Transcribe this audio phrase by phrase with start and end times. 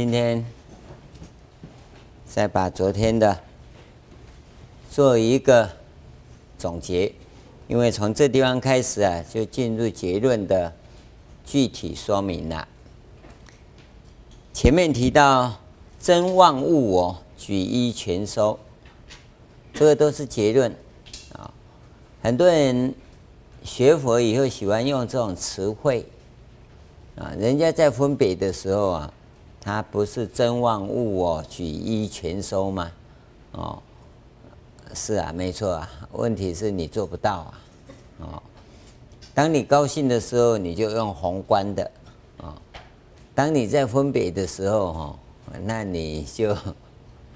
[0.00, 0.42] 今天
[2.24, 3.38] 再把昨天的
[4.90, 5.68] 做一个
[6.56, 7.12] 总结，
[7.68, 10.72] 因为从这地方开始啊，就进入结论的
[11.44, 12.66] 具体说明了。
[14.54, 15.60] 前面提到
[16.00, 18.58] 真万物我，举一全收，
[19.74, 20.74] 这个都是结论
[21.34, 21.52] 啊。
[22.22, 22.94] 很多人
[23.62, 26.06] 学佛以后喜欢用这种词汇
[27.16, 29.12] 啊，人家在分别的时候啊。
[29.62, 32.90] 他不是真万物我，举一全收吗？
[33.52, 33.82] 哦，
[34.94, 35.88] 是啊，没错啊。
[36.12, 37.60] 问题是你做不到啊。
[38.20, 38.42] 哦，
[39.34, 41.90] 当你高兴的时候，你就用宏观的
[42.38, 42.56] 啊；
[43.34, 45.18] 当你在分别的时候，哈，
[45.64, 46.56] 那你就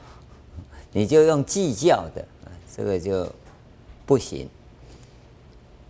[0.93, 2.25] 你就用计较的，
[2.75, 3.31] 这个就
[4.07, 4.49] 不行。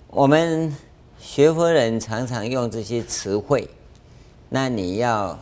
[0.09, 0.77] 我们
[1.21, 3.71] 学佛人常常用这些词汇，
[4.49, 5.39] 那你要。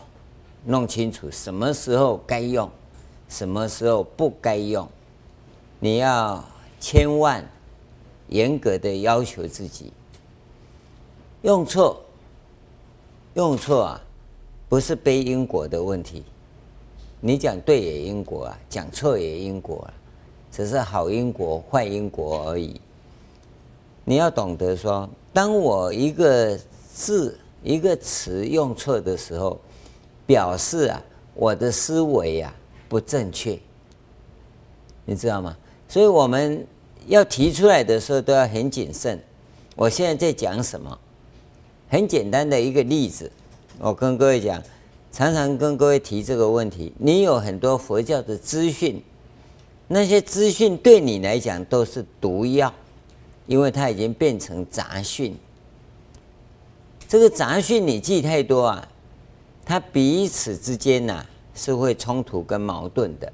[0.64, 2.70] 弄清楚什么时候该用，
[3.28, 4.88] 什么时候不该用，
[5.80, 6.44] 你要
[6.78, 7.44] 千万
[8.28, 9.92] 严格的要求自己。
[11.42, 12.00] 用错，
[13.34, 14.00] 用错啊，
[14.68, 16.22] 不是背因果的问题。
[17.20, 19.94] 你讲对也因果啊，讲错也因果啊，
[20.52, 22.80] 只是好因果坏因果而已。
[24.04, 26.56] 你要懂得说，当我一个
[26.94, 29.58] 字一个词用错的时候。
[30.32, 31.02] 表示啊，
[31.34, 32.50] 我的思维啊
[32.88, 33.58] 不正确，
[35.04, 35.54] 你知道吗？
[35.86, 36.66] 所以我们
[37.06, 39.22] 要提出来的时候都要很谨慎。
[39.76, 40.98] 我现在在讲什么？
[41.90, 43.30] 很简单的一个例子，
[43.78, 44.62] 我跟各位讲，
[45.12, 46.94] 常常跟各位提这个问题。
[46.96, 49.02] 你有很多佛教的资讯，
[49.86, 52.72] 那些资讯对你来讲都是毒药，
[53.46, 55.36] 因为它已经变成杂讯。
[57.06, 58.88] 这个杂讯你记太多啊。
[59.64, 61.24] 它彼此之间呐、
[61.54, 63.32] 是会冲突跟矛盾的，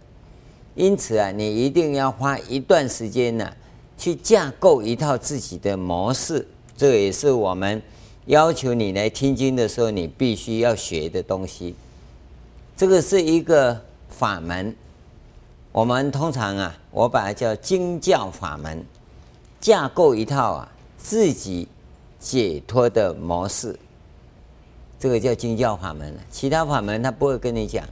[0.75, 3.51] 因此啊，你一定要花一段时间呢、
[3.97, 6.47] 去架构一套自己的模式。
[6.77, 7.83] 这也是我们
[8.27, 11.75] 要求你来听经的时候，你必须要学的东西。
[12.77, 14.77] 这个是一个法门，
[15.73, 18.85] 我们通常啊，我把它叫经教法门，
[19.61, 21.67] 架构一套啊自己
[22.21, 23.77] 解脱的模式。
[24.99, 27.87] 这个叫经教法门了，其他法门他不会跟你讲，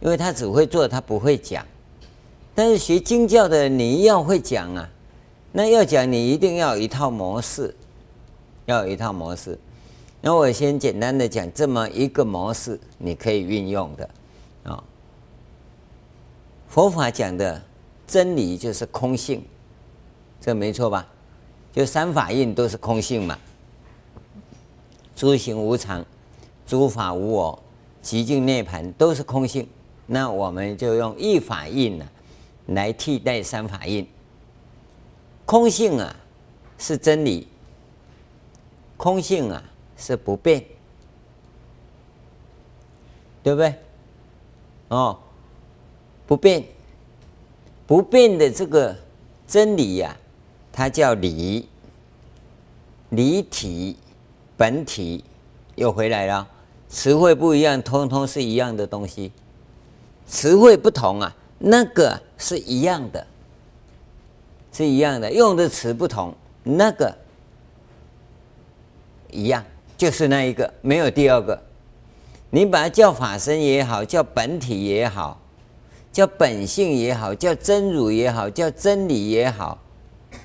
[0.00, 1.64] 因为他只会做，他不会讲。
[2.54, 4.88] 但是学经教的你要会讲啊，
[5.52, 7.74] 那要讲你一定要有一套模式，
[8.64, 9.58] 要有一套模式。
[10.22, 14.10] 那我先简单的讲这么一个模式，你可以运用的
[14.64, 14.82] 啊。
[16.68, 17.62] 佛法讲的
[18.06, 19.44] 真理就是空性，
[20.40, 21.06] 这没错吧？
[21.72, 23.38] 就三法印都是空性嘛，
[25.14, 26.02] 诸行无常。
[26.66, 27.62] 诸法无我，
[28.02, 29.68] 寂静涅槃都是空性，
[30.06, 32.06] 那我们就用一法印呢，
[32.66, 34.06] 来替代三法印。
[35.44, 36.16] 空性啊
[36.76, 37.46] 是真理，
[38.96, 39.62] 空性啊
[39.96, 40.64] 是不变，
[43.44, 43.74] 对不对？
[44.88, 45.18] 哦，
[46.26, 46.64] 不变，
[47.86, 48.96] 不变的这个
[49.46, 50.16] 真理呀、
[50.72, 51.68] 它叫理，
[53.10, 53.96] 理体
[54.56, 55.24] 本体
[55.76, 56.48] 又回来了。
[56.88, 59.32] 词汇不一样，通通是一样的东西。
[60.26, 63.26] 词汇不同啊，那个是一样的，
[64.72, 65.32] 是一样的。
[65.32, 67.16] 用的词不同，那个
[69.30, 69.64] 一样，
[69.96, 71.60] 就是那一个，没有第二个。
[72.50, 75.40] 你把它叫法身也好，叫本体也好，
[76.12, 79.78] 叫本性也好，叫真如也好，叫真理也好，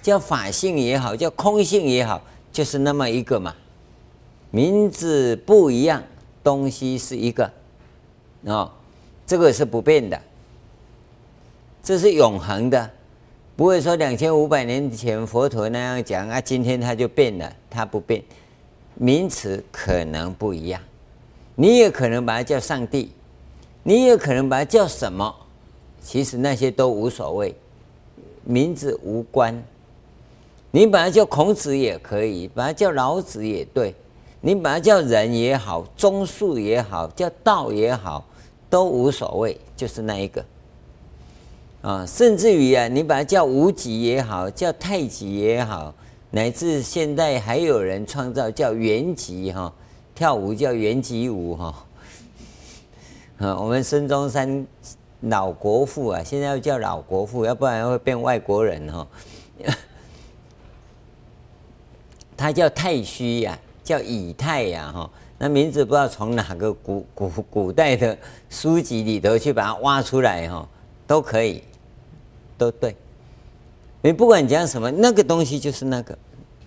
[0.01, 2.21] 叫法性也好，叫空性也好，
[2.51, 3.55] 就是那么一个嘛。
[4.49, 6.03] 名字不一样。
[6.43, 7.51] 东西是一个，
[8.45, 8.71] 哦，
[9.25, 10.19] 这个是不变的，
[11.83, 12.89] 这是永恒的，
[13.55, 18.23] 不会说两千五百年前佛陀那样讲啊，今天它就变了，它不变，
[18.95, 20.81] 名词可能不一样，
[21.55, 23.11] 你也可能把它叫上帝，
[23.83, 25.35] 你也可能把它叫什么，
[26.01, 27.55] 其实那些都无所谓，
[28.43, 29.63] 名字无关，
[30.71, 33.93] 你把它叫孔子也可以，把它叫老子也对。
[34.43, 38.25] 你把它叫人也好，中术也好，叫道也好，
[38.71, 40.43] 都无所谓，就是那一个
[41.83, 42.03] 啊。
[42.07, 45.93] 甚至于啊，你把它叫无极也好，叫太极也好，
[46.31, 49.71] 乃至现在还有人创造叫圆极哈，
[50.15, 51.85] 跳舞叫圆极舞哈。
[53.37, 54.65] 啊，我们孙中山
[55.21, 59.07] 老国父啊，现在要叫老国父，要不然会变外国人哈。
[62.35, 63.59] 他叫太虚呀。
[63.83, 68.17] 叫以太呀，哈，那名字不知道从哪个古古古代的
[68.49, 70.67] 书籍里头去把它挖出来哈，
[71.07, 71.63] 都可以，
[72.57, 72.95] 都对。
[74.01, 76.17] 你不管讲什么，那个东西就是那个，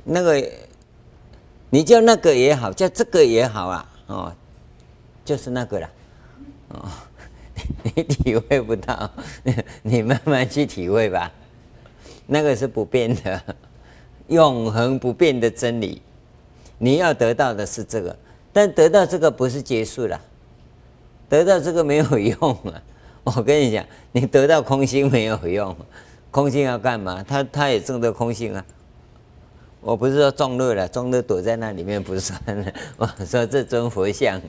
[0.05, 0.51] 那个
[1.71, 4.33] 你叫那个也好，叫这个也好啊，哦，
[5.25, 5.91] 就是那个了，
[6.69, 6.89] 哦，
[7.95, 9.11] 你体会不到，
[9.83, 11.31] 你慢慢去体会吧。
[12.27, 13.43] 那个是不变的，
[14.29, 16.01] 永恒不变的真理。
[16.79, 18.17] 你要得到的是这个，
[18.53, 20.21] 但得到这个不是结束了，
[21.29, 22.83] 得到这个没有用啊！
[23.25, 25.75] 我跟你讲，你得到空性没有用。
[26.31, 27.25] 空性要干嘛？
[27.27, 28.65] 他他也证得空性啊！
[29.81, 32.73] 我不是说众乐了，众乐躲在那里面不算了。
[32.99, 34.41] 我说这尊佛像，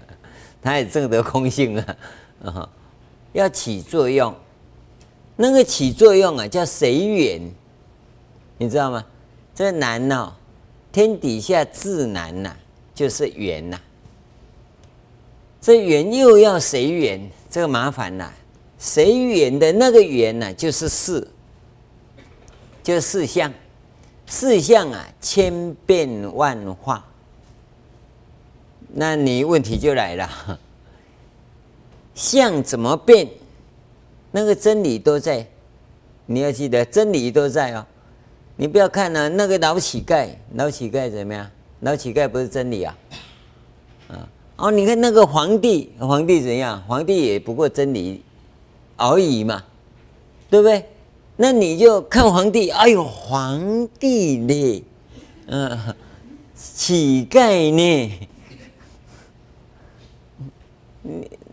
[0.62, 1.98] 他也证得空性啊！
[2.44, 2.70] 啊，
[3.34, 4.34] 要起作用，
[5.36, 7.42] 那个起作用啊，叫随缘，
[8.58, 9.06] 你知道吗？
[9.54, 10.34] 这难哦，
[10.96, 12.56] 天底下至难呐，
[12.94, 13.78] 就是缘呐。
[15.60, 18.32] 这缘又要随缘，这个麻烦呐。
[18.80, 21.28] 随缘的那个缘呢，就是事。
[22.82, 23.52] 就四相，
[24.26, 27.06] 四相啊，千变万化。
[28.94, 30.58] 那你问题就来了，
[32.14, 33.28] 相怎么变？
[34.32, 35.46] 那个真理都在，
[36.26, 37.86] 你要记得真理都在哦。
[38.58, 41.50] 你不要看呢、啊，那个老乞丐，老乞丐怎么样？
[41.82, 42.98] 老乞丐不是真理啊？
[44.08, 46.82] 啊哦，你看那个皇帝，皇帝怎样？
[46.88, 48.24] 皇帝也不过真理
[48.96, 49.64] 而已嘛，
[50.50, 50.86] 对不对？
[51.36, 54.86] 那你就看皇帝，哎呦，皇帝呢？
[55.48, 55.78] 嗯，
[56.56, 58.20] 乞丐呢？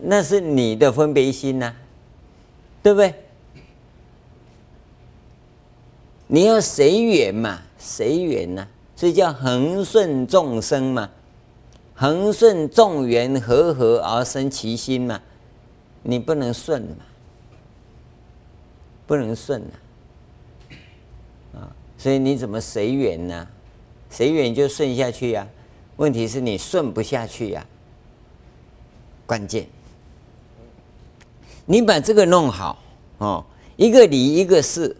[0.01, 1.73] 那是你的分别心呐、
[2.81, 3.13] 对不对？
[6.27, 11.09] 你要随缘嘛，随缘呐，所以叫恒顺众生嘛，
[11.93, 15.21] 恒顺众缘和合而生其心嘛，
[16.01, 16.97] 你不能顺嘛。
[19.05, 20.79] 不能顺呐，
[21.59, 23.47] 啊，所以你怎么随缘呢？
[24.09, 25.45] 随缘就顺下去呀。
[25.97, 27.65] 问题是你顺不下去呀。
[29.25, 29.67] 关键，
[31.65, 32.81] 你把这个弄好
[33.17, 33.45] 哦，
[33.75, 34.95] 一个理一个事，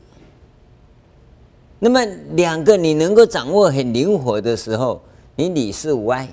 [1.84, 2.02] 那么
[2.32, 5.02] 两个你能够掌握很灵活的时候，
[5.36, 6.30] 你理事无碍，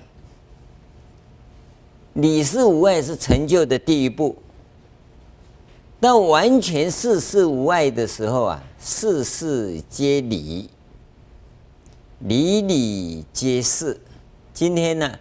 [2.12, 4.36] 理事无碍是成就的第一步。
[5.98, 10.70] 到完全事事无碍的时候啊，事事皆理，
[12.20, 14.00] 理理皆事。
[14.54, 15.18] 今天呢，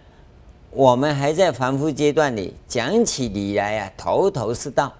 [0.70, 4.92] 我们还在凡夫阶段里，讲起理来啊，头头是道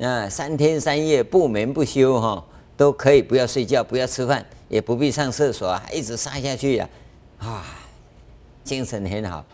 [0.00, 2.42] 啊，三天三夜不眠不休哈，
[2.78, 6.88] 都可以不要睡觉，不要吃饭，也不必上厕所啊，一直杀下去呀，
[7.38, 7.66] 啊，
[8.62, 9.44] 精神很好。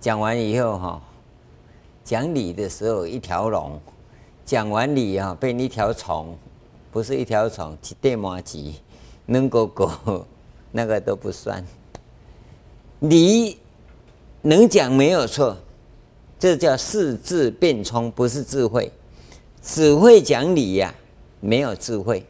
[0.00, 1.02] 讲完以后哈，
[2.04, 3.80] 讲理的时候一条龙。
[4.44, 6.36] 讲完理啊，变一条虫，
[6.90, 8.74] 不是一条虫，一堆麻糬，
[9.26, 9.88] 能够够，
[10.72, 11.64] 那个都不算。
[12.98, 13.56] 理
[14.42, 15.56] 能讲没有错，
[16.36, 18.90] 这叫识智辩聪，不是智慧。
[19.62, 20.92] 只会讲理呀、
[21.38, 22.26] 没有智慧。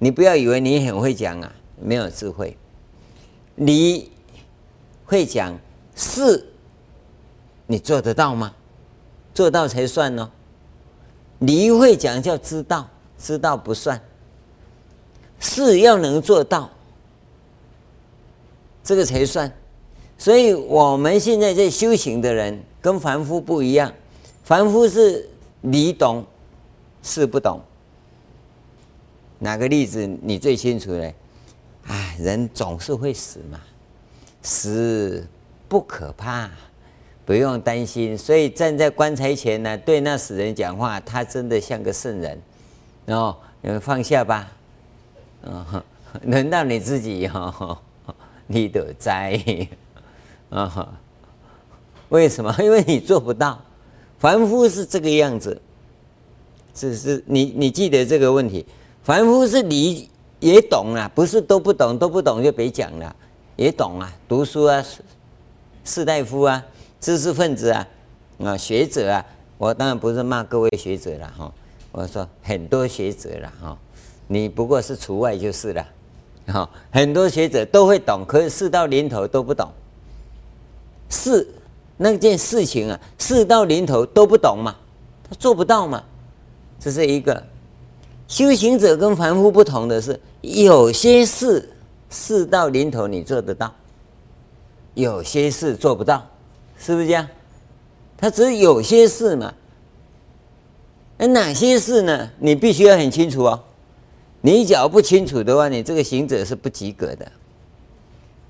[0.00, 2.56] 你不要以为你很会讲啊，没有智慧。
[3.54, 4.10] 你
[5.04, 5.56] 会讲，
[5.94, 6.48] 是
[7.66, 8.54] 你做得到吗？
[9.34, 10.28] 做到才算哦，
[11.38, 12.88] 你会讲叫知道，
[13.18, 14.00] 知道不算。
[15.38, 16.70] 是要能做到，
[18.82, 19.52] 这个才算。
[20.18, 23.92] 所以我们现在在修行的人跟凡夫不一样，
[24.42, 25.28] 凡夫是
[25.60, 26.24] 你懂，
[27.02, 27.60] 是不懂。
[29.40, 31.12] 哪个例子你最清楚呢？
[31.88, 33.58] 啊，人总是会死嘛，
[34.42, 35.26] 死
[35.68, 36.48] 不可怕。
[37.26, 42.36] 不用担心，所以站在棺材前呢，对那死人讲话，他真的像个圣人。
[43.06, 44.50] 然后你们放下吧，
[45.44, 45.84] 啊，
[46.22, 47.80] 轮到你自己哈，
[48.48, 49.40] 你得灾
[50.48, 50.92] 啊？
[52.08, 52.52] 为什么？
[52.58, 53.62] 因为你做不到。
[54.18, 55.60] 凡夫是这个样子，
[56.74, 58.66] 只是你你记得这个问题。
[59.02, 60.08] 凡夫是你
[60.40, 63.14] 也懂啊，不是都不懂，都不懂就别讲了，
[63.56, 64.84] 也懂啊，读书啊，
[65.84, 66.64] 士大夫啊。
[67.00, 67.88] 知识分子啊，
[68.44, 69.24] 啊学者啊，
[69.56, 71.50] 我当然不是骂各位学者了哈，
[71.92, 73.78] 我说很多学者了哈，
[74.26, 75.86] 你不过是除外就是了，
[76.48, 79.66] 哈，很多学者都会懂，可是事到临头都不懂，
[81.08, 81.48] 事
[81.96, 84.76] 那件事情啊，事到临头都不懂嘛，
[85.26, 86.04] 他做不到嘛，
[86.78, 87.42] 这是一个
[88.30, 91.68] 修行者跟凡夫不同的是，有些事
[92.08, 93.74] 事到临头你做得到，
[94.94, 96.24] 有些事做不到。
[96.78, 97.28] 是不是这样？
[98.16, 99.52] 他只是有些事嘛。
[101.18, 102.30] 那哪些事呢？
[102.38, 103.64] 你必须要很清楚哦。
[104.42, 107.32] 你假如不清楚的话，你这个行者是不及格的。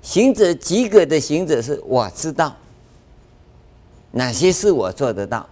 [0.03, 2.55] 行者及格的行者是我知道
[4.11, 5.49] 哪些事我做得到，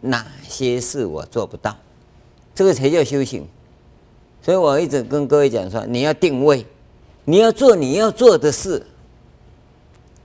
[0.00, 1.76] 哪些事我做不到，
[2.54, 3.46] 这个才叫修行。
[4.40, 6.64] 所以我一直跟各位讲说，你要定位，
[7.24, 8.86] 你要做你要做的事。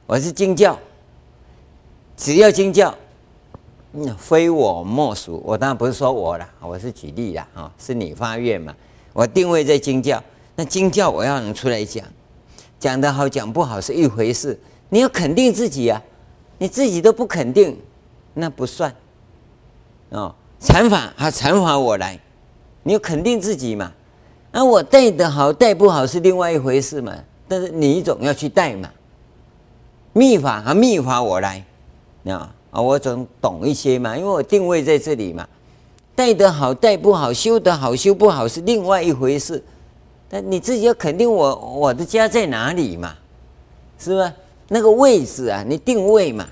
[0.05, 0.77] 我是经教，
[2.17, 2.93] 只要经教，
[4.17, 5.41] 非我莫属。
[5.45, 8.75] 我当然不是说我啦，我是举例啦，啊，是你发愿嘛。
[9.13, 10.21] 我定位在经教，
[10.55, 12.03] 那经教我要能出来讲，
[12.79, 14.59] 讲得好讲不好是一回事，
[14.89, 16.01] 你要肯定自己啊，
[16.57, 17.79] 你自己都不肯定，
[18.33, 18.93] 那不算。
[20.09, 22.19] 哦，禅法啊，禅法我来，
[22.83, 23.91] 你要肯定自己嘛。
[24.51, 27.15] 那我带的好带不好是另外一回事嘛，
[27.47, 28.89] 但是你总要去带嘛。
[30.11, 31.63] 密法啊，密法我来，
[32.25, 35.47] 啊啊，我总懂一些嘛，因为我定位在这里嘛。
[36.15, 39.63] 带得好，带不好；修得好，修不好是另外一回事。
[40.27, 43.15] 但你自己要肯定我我的家在哪里嘛，
[43.97, 44.33] 是吧？
[44.67, 46.45] 那个位置啊，你定位嘛，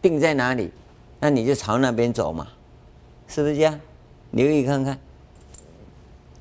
[0.00, 0.72] 定在哪里，
[1.20, 2.46] 那你就朝那边走嘛，
[3.28, 3.80] 是不是这样？
[4.32, 4.98] 留意看看。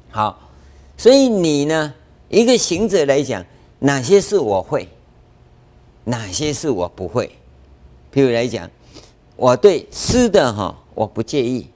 [0.10, 0.50] 好，
[0.98, 1.94] 所以你呢，
[2.30, 3.44] 一个行者来讲，
[3.80, 4.88] 哪些事我会，
[6.04, 7.36] 哪些事我不会？
[8.13, 8.70] 譬如来讲，
[9.36, 11.68] 我对吃的哈，我不介意。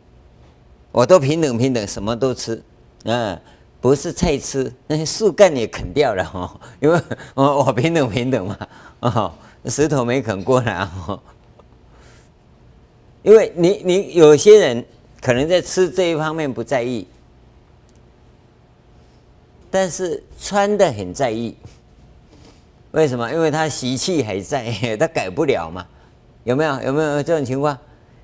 [0.92, 2.64] 我都平等平等，什么都吃，
[3.04, 3.40] 嗯，
[3.80, 7.00] 不是菜吃，那些树干也啃掉了哈， 因为
[7.36, 8.58] 我我平等平等嘛，
[9.02, 9.32] 哦，
[9.66, 11.20] 石头没啃过来哦，
[13.22, 14.86] 因为你你有些人
[15.22, 17.08] 可能在吃这一方面不在意，
[19.70, 21.56] 但是穿的很在意，
[22.92, 23.32] 为什么？
[23.32, 25.86] 因为他习气还在， 他改不了嘛，
[26.44, 26.82] 有没有？
[26.84, 27.78] 有没有这种情况？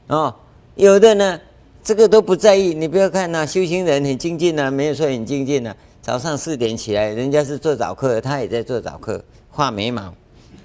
[0.07, 0.33] 哦，
[0.75, 1.39] 有的呢。
[1.85, 5.75] 这个都不在意，你不要看呐、修行人很精进呐，没有说很精进呐。
[6.01, 9.21] 早上四点起来，人家是做早课，他也在做早课，
[9.51, 10.13] 画眉毛，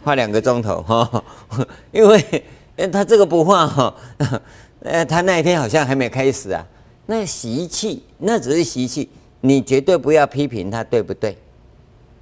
[0.04, 1.24] 画两个钟头 哈。
[1.90, 2.44] 因为
[2.92, 3.92] 他这个不画哈，
[4.82, 6.66] 呃，他那一天好像还没开始啊。
[7.06, 9.08] 那习气，那只是习气，
[9.40, 11.36] 你绝对不要批评他，对不对？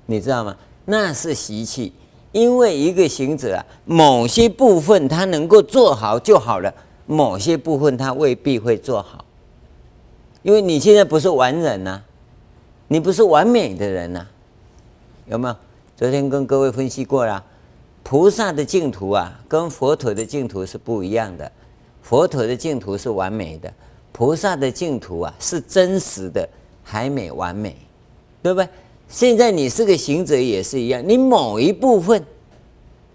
[0.06, 0.56] 你知道吗？
[0.84, 1.92] 那是习气，
[2.32, 6.72] 因为一个行者啊，某些部分他能够做好就好了。
[7.08, 9.24] 某些部分他未必会做好，
[10.42, 12.02] 因为你现在不是完人呐、
[12.88, 14.26] 你不是完美的人呐、
[15.26, 15.56] 有没有？
[15.96, 17.44] 昨天跟各位分析过了，
[18.02, 21.50] 菩萨的净土啊，跟佛陀的净土是不一样的。
[22.08, 23.72] 佛陀的净土是完美的，
[24.12, 26.48] 菩萨的净土啊是真实的，
[26.84, 27.76] 还没完美，
[28.40, 28.68] 对不对？
[29.08, 32.24] 现在你是个行者也是一样，你某一部分，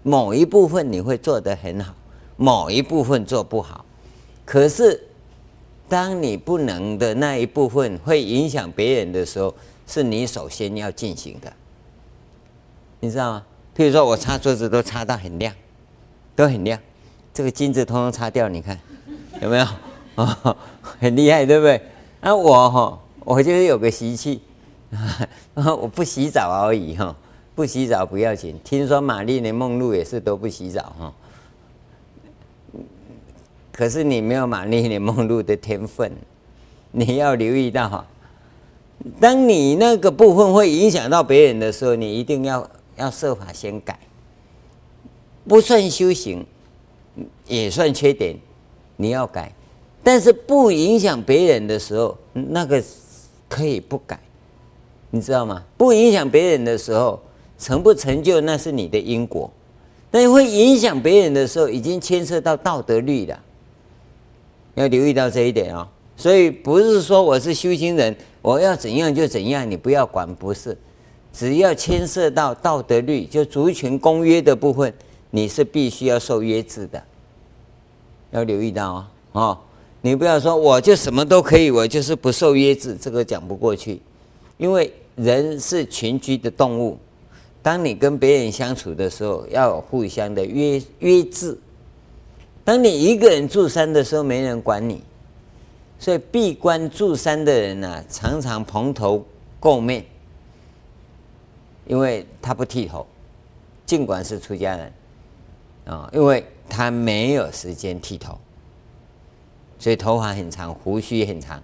[0.02, 1.94] 某一部分你会做得很好。
[2.36, 3.82] 某一部分做不好，
[4.44, 5.08] 可是
[5.88, 9.54] 当你不能的那一部分会影响别人的时候，
[9.86, 11.50] 是你首先要进行的，
[13.00, 13.46] 你知道吗？
[13.74, 15.54] 譬如说我擦桌子都擦到很亮，
[16.36, 16.78] 都很亮，
[17.34, 18.78] 这个金子通通擦掉，你看
[19.40, 19.66] 有没有？
[20.16, 20.56] 哦，
[21.00, 21.80] 很厉害，对不对？
[22.20, 24.42] 那我哈，我就是有个习气，
[25.54, 27.16] 啊 我不洗澡而已哈，
[27.54, 28.60] 不洗澡不要紧。
[28.62, 31.14] 听说玛丽莲梦露也是都不洗澡哈。
[33.72, 36.12] 可是你没有玛丽莲梦露的天分，
[36.92, 38.06] 你要留意到哈，
[39.18, 43.98] 当你那个部分会影响到别人的时候，你一定要要设法先改，
[45.48, 46.44] 不算修行，
[47.52, 48.34] 也算缺点，
[48.96, 49.52] 你要改，
[50.02, 52.82] 但是不影响别人的时候，那个
[53.48, 54.18] 可以不改，
[55.10, 55.62] 你知道吗？
[55.76, 57.20] 不影响别人的时候，
[57.58, 59.50] 成不成就那是你的因果，
[60.10, 63.38] 但会影响别人的时候，已经牵涉到道德律了。
[64.74, 70.74] 要留意到这一点哦，所以不是说我是修行人，我要怎样就怎样，你不要管，不是，
[71.30, 74.90] 只要牵涉到道德律，就族群公约的部分，
[75.28, 77.02] 你是必须要受约制的，
[78.32, 79.58] 要留意到哦，哦，
[80.00, 84.02] 你不要说我就什么都可以，我就是不受约制，这个讲不过去，
[84.58, 86.98] 因为人是群居的动物，
[87.62, 91.56] 当你跟别人相处的时候，要互相的约约制。
[92.64, 95.02] 当你一个人住山的时候，没人管你，
[95.98, 99.24] 所以闭关住山的人呢、常常蓬头
[99.60, 100.04] 垢面，
[101.86, 103.06] 因为他不剃头，
[103.84, 104.92] 尽管是出家人
[105.84, 108.38] 啊，因为他没有时间剃头，
[109.78, 111.62] 所以头发很长，胡须很长。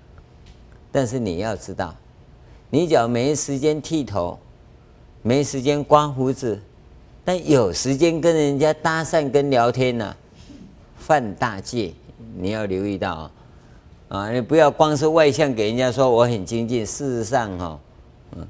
[0.92, 1.96] 但是你要知道，
[2.68, 4.38] 你只要没时间剃头，
[5.22, 6.60] 没时间刮胡子，
[7.24, 10.14] 但有时间跟人家搭讪跟聊天呢、
[10.98, 11.94] 犯大戒，
[12.36, 13.32] 你要留意到啊，
[14.08, 17.80] 啊，你不要光是外向给人家说我很精进，事实上哈、
[18.36, 18.46] 哦，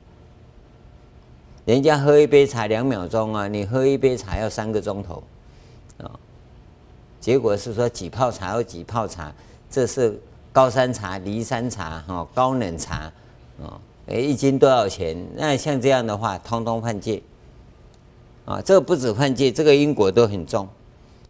[1.65, 5.23] 人家喝一杯茶两秒钟啊，你喝一杯茶要三个钟头，
[7.21, 9.35] 结果是说几泡茶有几泡茶，
[9.71, 10.21] 这是
[10.53, 13.13] 高山茶、梨山茶、哈高冷茶，
[13.63, 13.81] 啊。
[14.11, 15.23] 哎，一斤多少钱？
[15.37, 17.23] 那像这样的话，通通犯戒
[18.47, 18.59] 啊！
[18.63, 20.67] 这个不止犯戒，这个因果都很重。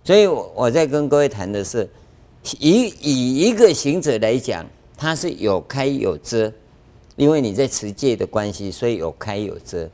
[0.05, 1.91] 所以我在跟各位谈的是，
[2.61, 4.65] 以以一个行者来讲，
[4.97, 6.53] 他是有开有遮，
[7.17, 9.91] 因为你在持戒的关系，所以有开有遮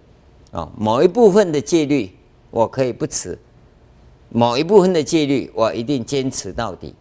[0.50, 0.70] 啊。
[0.76, 2.14] 某一部分的戒律
[2.50, 3.38] 我可以不持，
[4.34, 6.92] 某一部分的戒律我一定坚持到底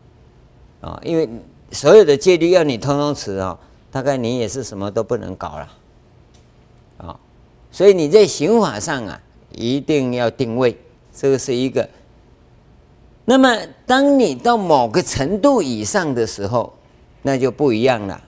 [0.82, 1.02] 啊！
[1.04, 1.28] 因为
[1.72, 3.60] 所有的戒律要你通通持啊。
[3.92, 5.72] 大概你也是什么都不能搞了，
[6.98, 7.20] 啊，
[7.72, 9.22] 所以你在刑法上啊，
[9.52, 10.76] 一定要定位，
[11.14, 11.88] 这个是一个。
[13.26, 16.74] 那么，当你到某个程度以上的时候，
[17.22, 18.20] 那就不一样了，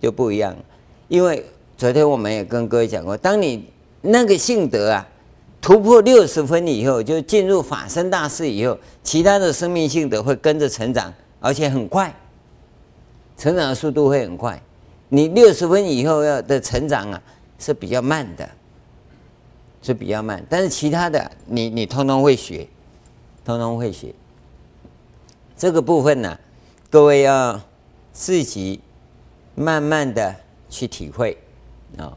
[0.00, 0.64] 就不一样了。
[1.08, 1.44] 因为
[1.76, 3.68] 昨天我们也跟各位讲过，当你
[4.02, 5.04] 那个性德啊
[5.60, 12.14] 突破六十分以后，就进入法身大士以后，其他的生命性德会跟着成长，而且很快。
[13.36, 14.60] 成长的速度会很快，
[15.08, 17.22] 你六十分以后要的成长啊
[17.58, 18.48] 是比较慢的，
[19.82, 20.44] 是比较慢。
[20.48, 22.66] 但是其他的你你通通会学，
[23.44, 24.14] 通通会学。
[25.56, 26.38] 这个部分呢、
[26.88, 27.60] 各位要
[28.12, 28.80] 自己
[29.54, 30.34] 慢慢的
[30.68, 31.36] 去体会
[31.98, 32.16] 啊。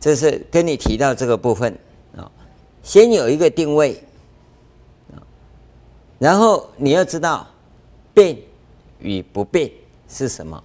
[0.00, 1.76] 这是跟你提到这个部分，
[2.82, 4.02] 先有一个定位，
[6.18, 7.46] 然后你要知道
[8.12, 8.36] 变
[9.00, 9.70] 与不变。
[10.10, 10.64] 是什么？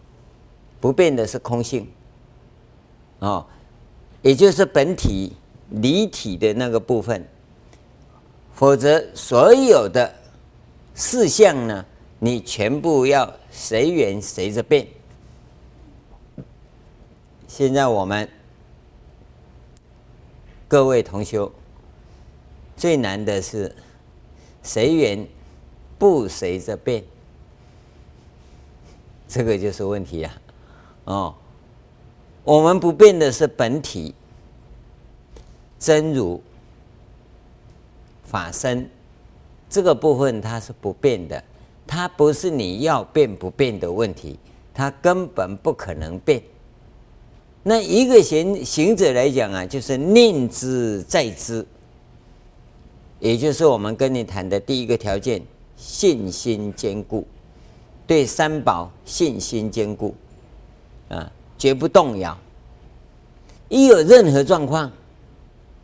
[0.79, 1.85] 不变的是空性，
[3.19, 3.45] 哦，
[4.21, 5.33] 也就是本体
[5.69, 7.27] 离体的那个部分。
[8.53, 10.15] 否则，所有的
[10.95, 11.85] 事项呢，
[12.19, 14.87] 你全部要随缘随着变。
[17.49, 18.29] 现在我们
[20.69, 21.51] 各位同修
[22.75, 23.73] 最难的是
[24.61, 25.27] 随缘
[25.97, 27.03] 不随着变。
[29.27, 30.33] 这个就是问题啊！
[31.05, 31.35] 哦，
[32.43, 34.13] 我们不变的是本体
[35.79, 36.39] 真如
[38.23, 38.87] 法身
[39.69, 41.43] 这个部分，它是不变的，
[41.87, 44.37] 它不是你要变不变的问题，
[44.71, 46.41] 它根本不可能变。
[47.63, 51.65] 那一个行行者来讲啊，就是念之在之，
[53.23, 55.41] 也就是我们跟你谈的第一个条件：
[55.77, 57.25] 信心坚固。
[58.05, 60.13] 对三宝信心坚固，
[61.07, 62.37] 啊，绝不动摇。
[63.69, 64.91] 一有任何状况，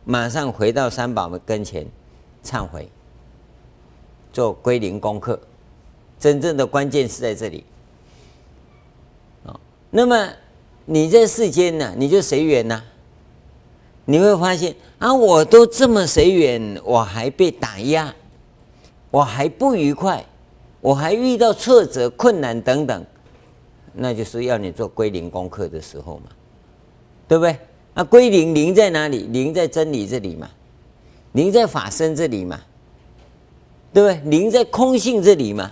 [0.04, 1.86] 马上回到三宝的跟前，
[2.44, 2.86] 忏悔，
[4.34, 5.40] 做归零功课。
[6.18, 7.64] 真正的关键是在这里。
[9.46, 10.30] 啊，那么
[10.84, 12.84] 你在世间呢，你就随缘呐。
[14.10, 18.12] 你会发现啊，我都这么随缘，我还被打压，
[19.08, 20.24] 我还不愉快。
[20.80, 23.06] 我还遇到挫折、困难等等，
[23.92, 26.30] 那就是要你做归零功课的时候嘛，
[27.28, 27.56] 对不对？
[27.94, 29.28] 那归零零在哪里？
[29.28, 30.50] 零在真理这里嘛，
[31.32, 32.58] 零在法身这里嘛，
[33.92, 34.30] 对不对？
[34.30, 35.70] 零在空性这里嘛。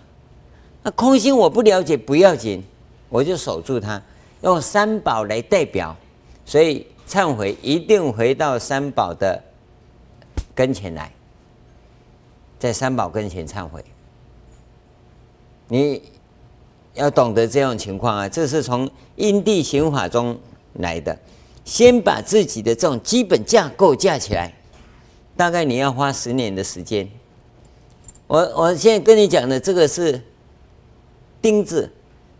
[0.85, 2.63] 那空性我不了解不要紧，
[3.09, 4.01] 我就守住它，
[4.43, 5.97] 用三宝来代表，
[6.45, 9.43] 所以忏悔一定回到三宝的
[10.55, 11.11] 跟前来，
[12.59, 13.83] 在三宝跟前忏悔。
[15.69, 16.03] 你
[16.95, 20.39] 要懂得这种情况啊，这是从因地行法中
[20.75, 21.19] 来的。
[21.65, 24.55] 先把自己的这种基本架构架起来，
[25.37, 27.07] 大概你要花十年的时间。
[28.27, 30.23] 我我现在跟你讲的这个是
[31.43, 31.93] 钉子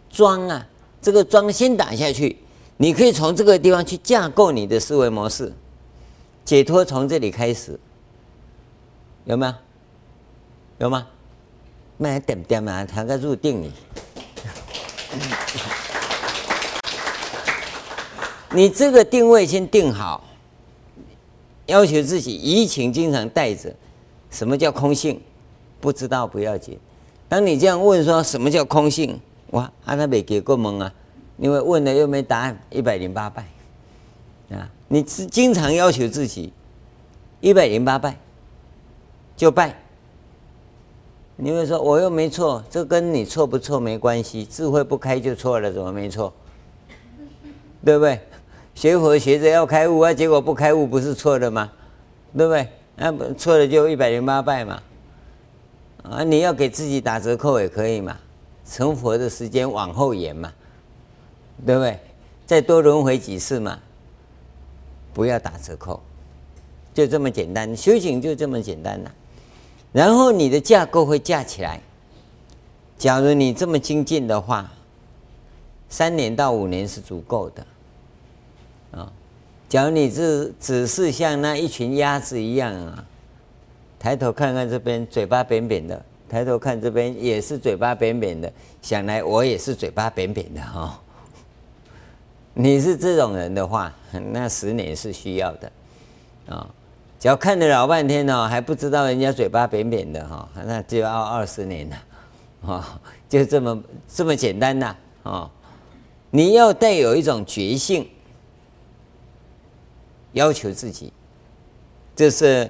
[0.09, 0.67] 桩啊，
[1.03, 2.39] 这个桩先打下去，
[2.81, 5.53] 你可以从这个地方去架构你的思维模式，
[6.45, 7.79] 解脱从这里开始，
[9.25, 9.55] 有没有？
[10.79, 11.09] 有吗？
[11.97, 13.73] 慢点点嘛，谈个入定你。
[18.55, 20.23] 你这个定位先定好，
[21.67, 23.75] 要求自己怡情经常带着。
[24.31, 25.21] 什么叫空性？
[25.81, 26.79] 不知道不要紧。
[27.29, 29.21] 当你这样问说什么叫空性？
[29.51, 30.95] 哇，阿那没给过懵啊，
[31.39, 33.45] 因为问了又没答案，一百零八拜
[34.51, 34.69] 啊！
[34.89, 36.53] 你是经常要求自己
[37.41, 38.17] 一百零八拜
[39.37, 39.75] 就拜。
[41.37, 46.33] 你会说我又没错，这跟你错不错没关系，智慧不开就错了，怎么没错？
[47.85, 48.21] 对不对？
[48.75, 51.71] 学佛学着要开悟啊，结果不开悟不是错的吗？
[52.37, 52.69] 对不对？
[52.97, 54.83] 那不错了就一百零八拜嘛。
[56.03, 58.17] 啊，你要给自己打折扣也可以嘛，
[58.65, 60.53] 成佛的时间往后延嘛，
[61.67, 61.99] 对不对？
[62.47, 63.79] 再多轮回几次嘛，
[65.13, 66.01] 不要打折扣，
[66.95, 69.11] 就这么简单，修行就这么简单呐。
[69.93, 71.81] 然后你的架构会架起来。
[72.97, 74.71] 假如你这么精进的话，
[75.89, 77.67] 三年到五年是足够的。
[78.93, 79.13] 啊，
[79.69, 83.05] 假如你只只是像那一群鸭子一样啊。
[83.99, 85.97] 抬头看看这边，嘴巴扁扁的；
[86.29, 88.51] 抬头看这边，也是嘴巴扁扁的。
[88.81, 90.91] 想来我也是嘴巴扁扁的哈、哦。
[92.61, 93.95] 你是这种人的话，
[94.33, 95.71] 那十年是需要的
[96.49, 96.69] 啊、
[97.21, 102.03] 只要看了老半天、哦，还不知道人家嘴巴扁扁的哈、哦，那就要二十年了啊、
[102.67, 102.85] 哦。
[103.29, 104.87] 就这么这么简单呐
[105.23, 105.51] 啊、哦。
[106.31, 108.09] 你要带有一种觉性，
[110.33, 111.13] 要求自己，
[112.17, 112.69] 这是。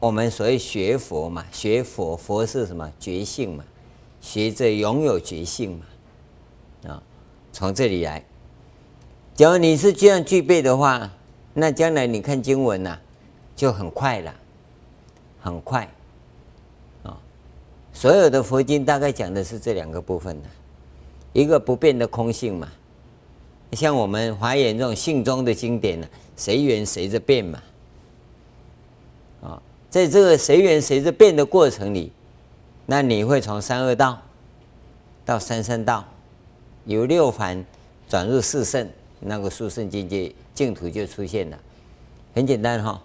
[0.00, 2.90] 我们所谓学佛嘛，学佛佛是什么？
[2.98, 3.64] 觉性嘛，
[4.20, 7.02] 学着拥有觉性嘛，啊，
[7.54, 8.20] 从这里来。
[9.36, 11.08] 假如你是这样具备的话，
[11.54, 13.00] 那将来你看经文呐、啊，
[13.54, 14.34] 就很快了，
[15.40, 15.88] 很快。
[17.04, 17.16] 啊，
[17.92, 20.48] 所有的佛经大概讲的是这两个部分的，
[21.32, 22.68] 一个不变的空性嘛，
[23.72, 27.62] 像我们华严这种性中的经典呢，随缘随着变嘛。
[29.42, 32.10] 啊在这个随缘随着变的过程里，
[32.84, 34.20] 那你会从三恶道
[35.24, 36.04] 到三三道，
[36.86, 37.64] 由六凡
[38.08, 38.88] 转入四圣，
[39.20, 41.58] 那个殊胜境界净土就出现了。
[42.34, 43.02] 很简单哈，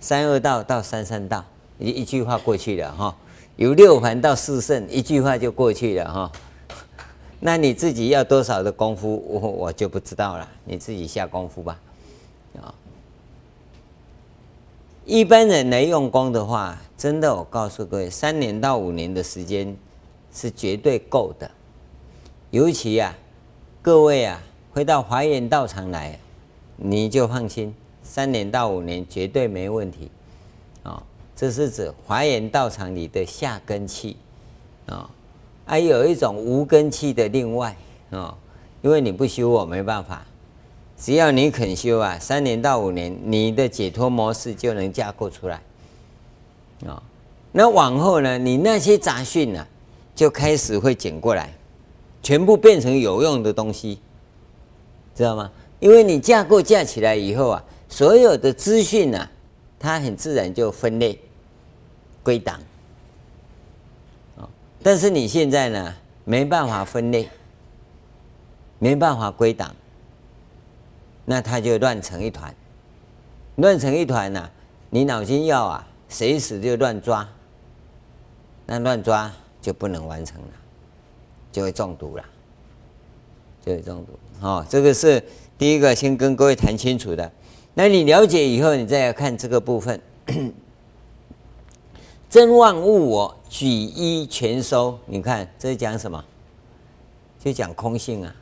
[0.00, 1.44] 三恶道到三圣道，
[1.78, 3.16] 一一句话过去了哈。
[3.56, 6.32] 由六凡到四圣，一句话就过去了哈。
[7.40, 11.78] 那你自己要多少的功夫，我我就不知道了，你自己下功夫吧，
[12.60, 12.74] 啊。
[15.04, 19.76] 一般人来用功的话，真的，我告诉各位，三年到五年的时间
[20.32, 21.50] 是绝对够的。
[22.50, 23.16] 尤其啊，
[23.80, 26.18] 各位啊，回到华严道场来，
[26.76, 30.10] 你就放心，三年到五年绝对没问题。
[30.82, 31.00] 啊，
[31.36, 34.16] 这是指华严道场里的下根器
[34.86, 35.08] 啊，
[35.64, 37.76] 还有一种无根器的另外
[38.10, 38.36] 啊，
[38.82, 40.26] 因为你不修，我没办法。
[40.96, 45.62] 只要你肯修啊，三年到五年，你的解脱模式就能架构出来
[46.84, 47.00] 啊。
[47.52, 49.64] 那往后呢，你那些杂讯呢，
[50.16, 51.54] 就开始会捡过来，
[52.22, 54.00] 全部变成有用的东西，
[55.14, 55.50] 知道吗？
[55.78, 59.28] 因为你架构架起来以后啊，所有的资讯呢，
[59.78, 61.18] 它很自然就分类
[62.22, 62.60] 归档。
[64.82, 67.28] 但是你现在呢，没办法分类，
[68.78, 69.76] 没办法归档。
[71.26, 72.52] 那他就乱成一团，
[73.56, 74.50] 乱成一团呐！
[74.88, 77.28] 你脑筋要啊，随时就乱抓，
[78.66, 79.30] 那乱抓
[79.60, 80.48] 就不能完成了，
[81.52, 82.24] 就会中毒了，
[83.64, 84.18] 就会中毒。
[84.40, 85.22] 哦，这个是
[85.58, 87.30] 第一个，先跟各位谈清楚的。
[87.74, 90.00] 那你了解以后，你再来看这个部分，
[92.28, 94.98] 真万物我举一全收。
[95.06, 96.24] 你看这是讲什么？
[97.38, 98.34] 就讲空性啊，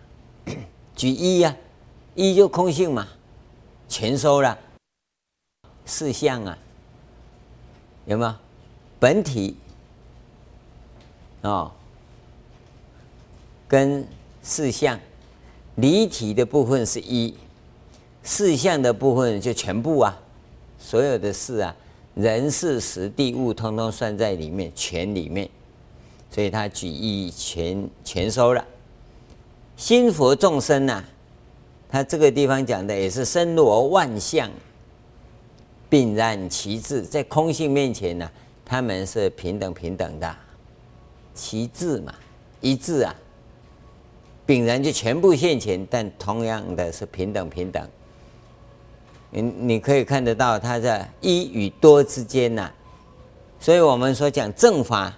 [0.96, 1.54] 举一呀。
[2.14, 3.06] 一就空性嘛，
[3.88, 4.58] 全收了，
[5.84, 6.58] 四相啊，
[8.06, 8.34] 有没有？
[8.98, 9.56] 本体
[11.42, 11.70] 哦，
[13.68, 14.04] 跟
[14.42, 14.98] 四相，
[15.76, 17.34] 离体的部分是一，
[18.22, 20.18] 四相的部分就全部啊，
[20.78, 21.76] 所有的事啊，
[22.14, 25.48] 人事时地物，通通算在里面，全里面，
[26.30, 28.64] 所以他举一全全收了，
[29.76, 31.04] 心佛众生呐、啊。
[31.90, 34.50] 他这个地方讲的也是身罗万象，
[35.88, 38.30] 并然其智，在空性面前呢、
[38.62, 40.36] 他们是平等平等的，
[41.34, 42.14] 其智嘛，
[42.60, 43.14] 一致啊，
[44.48, 47.86] 丙然就全部现前，但同样的是平等平等。
[49.28, 52.72] 你你可以看得到，他在一与多之间呐、
[53.60, 55.14] 所以我们说讲正法，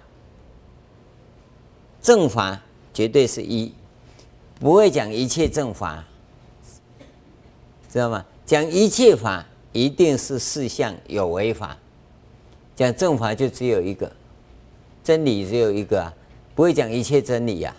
[2.01, 2.61] 正法
[2.93, 3.73] 绝对是一，
[4.59, 6.03] 不会讲一切正法。
[7.89, 8.25] 知道吗？
[8.45, 11.77] 讲一切法一定是四相有为法，
[12.75, 14.11] 讲正法就只有一个，
[15.01, 16.13] 真理只有一个啊，
[16.53, 17.73] 不会讲一切真理呀、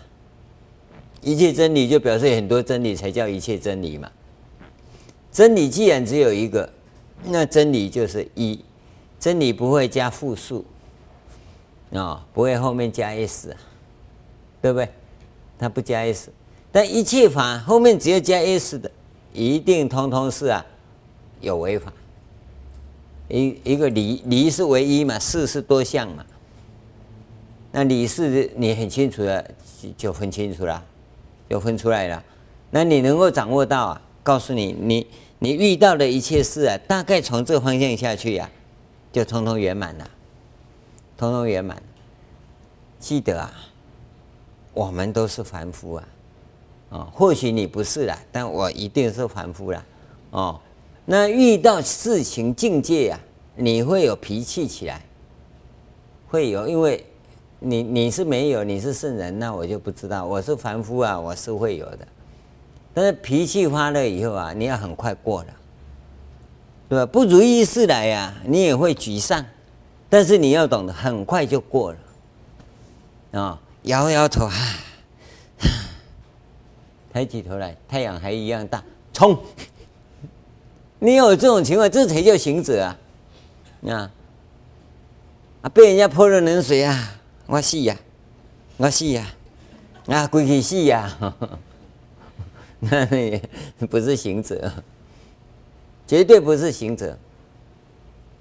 [1.23, 4.11] 一切真理就表示很多真理才叫一切真理嘛。
[5.31, 6.69] 真理既然只有一个，
[7.25, 8.59] 那真理就是一，
[9.19, 10.65] 真理不会加复数
[11.91, 13.55] 啊、哦，不会后面加 s，
[14.61, 14.89] 对不对？
[15.57, 16.31] 它不加 s，
[16.71, 18.91] 但一切法后面只要加 s 的。
[19.31, 20.63] 一定通通是啊，
[21.41, 21.91] 有违法，
[23.29, 26.23] 一一个离离是唯一嘛，事是多项嘛。
[27.71, 29.51] 那理事你很清楚的，
[29.97, 30.85] 就分清楚了，
[31.47, 32.23] 有分出来了。
[32.71, 34.01] 那你能够掌握到啊？
[34.23, 35.05] 告诉你，你
[35.39, 40.09] 你遇到的一切事啊，大概从这个方向下去呀、啊，就通通圆满了，
[41.17, 41.83] 通通圆满。
[42.99, 43.53] 记得啊，
[44.73, 46.07] 我们都是凡夫啊，
[46.89, 49.85] 哦，或许你不是啦，但我一定是凡夫啦，
[50.31, 50.59] 哦。
[51.05, 53.19] 那遇到事情境界啊，
[53.55, 55.01] 你会有脾气起来，
[56.29, 57.05] 会有，因为。
[57.65, 60.25] 你你是没有，你是圣人，那我就不知道。
[60.25, 61.99] 我是凡夫啊，我是会有的。
[62.93, 65.49] 但是脾气发了以后啊，你要很快过了，
[66.89, 67.05] 对吧？
[67.05, 69.45] 不如意事来呀、你也会沮丧，
[70.09, 73.39] 但是你要懂得很快就过了。
[73.39, 74.53] 啊、摇摇头啊，
[77.13, 79.39] 抬起头来，太阳还一样大，冲！
[80.99, 82.97] 你有这种情况，这才叫行者啊！
[83.87, 84.11] 啊
[85.61, 87.21] 啊，被人家泼了冷水啊！
[87.45, 87.97] 我死呀！
[88.77, 89.27] 我死呀！
[90.07, 91.35] 啊，归去死呀！
[92.79, 93.41] 那也
[93.89, 94.71] 不是行者，
[96.05, 97.17] 绝对不是行者。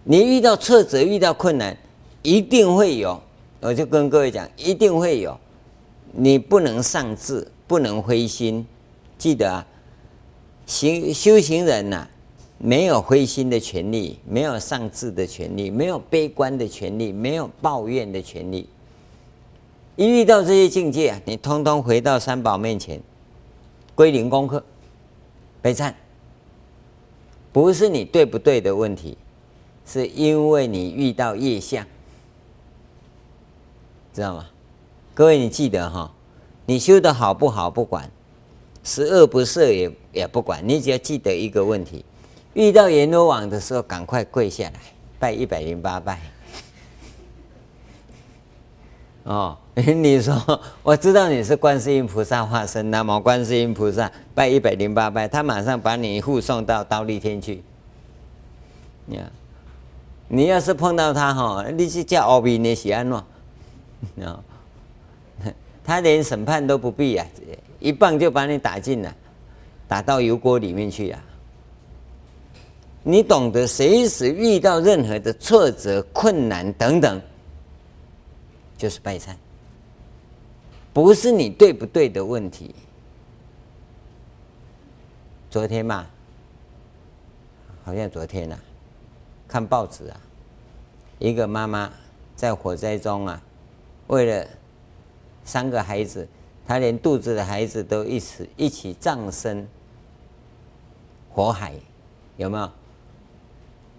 [0.04, 1.76] 你遇到挫折、遇到困难，
[2.22, 3.20] 一定会有。
[3.60, 5.38] 我就跟各位讲，一定会有。
[6.10, 8.66] 你不能丧志，不能灰心。
[9.16, 9.64] 记得啊，
[10.66, 12.08] 行修行人呐、
[12.58, 18.68] 没有灰心的权利，没有丧志的权利，没有悲观的权利，没有抱怨的权利。
[19.96, 23.00] 一遇到这些境界啊，你通通回到三宝面前，
[23.94, 24.64] 归零功课，
[25.60, 25.92] 备忏，
[27.52, 29.18] 不是你对不对的问题，
[29.84, 31.86] 是因为你遇到业相，
[34.14, 34.46] 知道吗？
[35.12, 36.10] 各位你记得哈，
[36.64, 38.10] 你修的好不好不管，
[38.82, 42.02] 十恶不赦也也不管，你只要记得一个问题：
[42.54, 44.80] 遇到阎罗王的时候，赶快跪下来
[45.18, 46.18] 拜一百零八拜。
[49.24, 57.62] 哦， 你说我知道你是观世音菩萨化身，南无观世音菩萨，拜一百零八拜，他马上把你护送到忉利天去。
[59.06, 59.20] 你
[60.28, 63.24] 你要是碰到他哈，你是叫奥比尼西安诺，
[64.24, 64.40] 啊
[65.84, 67.26] 他连审判都不必啊，
[67.78, 69.14] 一棒就把你打进了，
[69.86, 71.18] 打到油锅里面去了。
[73.04, 77.20] 你懂得随时遇到任何的挫折、困难等等。
[78.82, 79.36] 就是拜忏，
[80.92, 82.74] 不是你对不对的问题。
[85.48, 86.04] 昨天嘛，
[87.84, 88.58] 好像昨天呐、
[89.46, 90.20] 看报纸啊，
[91.20, 91.92] 一个妈妈
[92.34, 93.40] 在火灾中啊，
[94.08, 94.48] 为了
[95.44, 96.26] 三个孩子，
[96.66, 99.68] 她连肚子的孩子都一起一起葬身
[101.30, 101.74] 火海，
[102.36, 102.68] 有没有？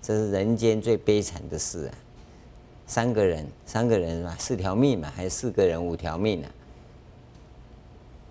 [0.01, 1.95] 这是人间最悲惨的事啊！
[2.85, 6.47] 三个人，三个人嘛，四条命嘛，还是四个人五条命呢、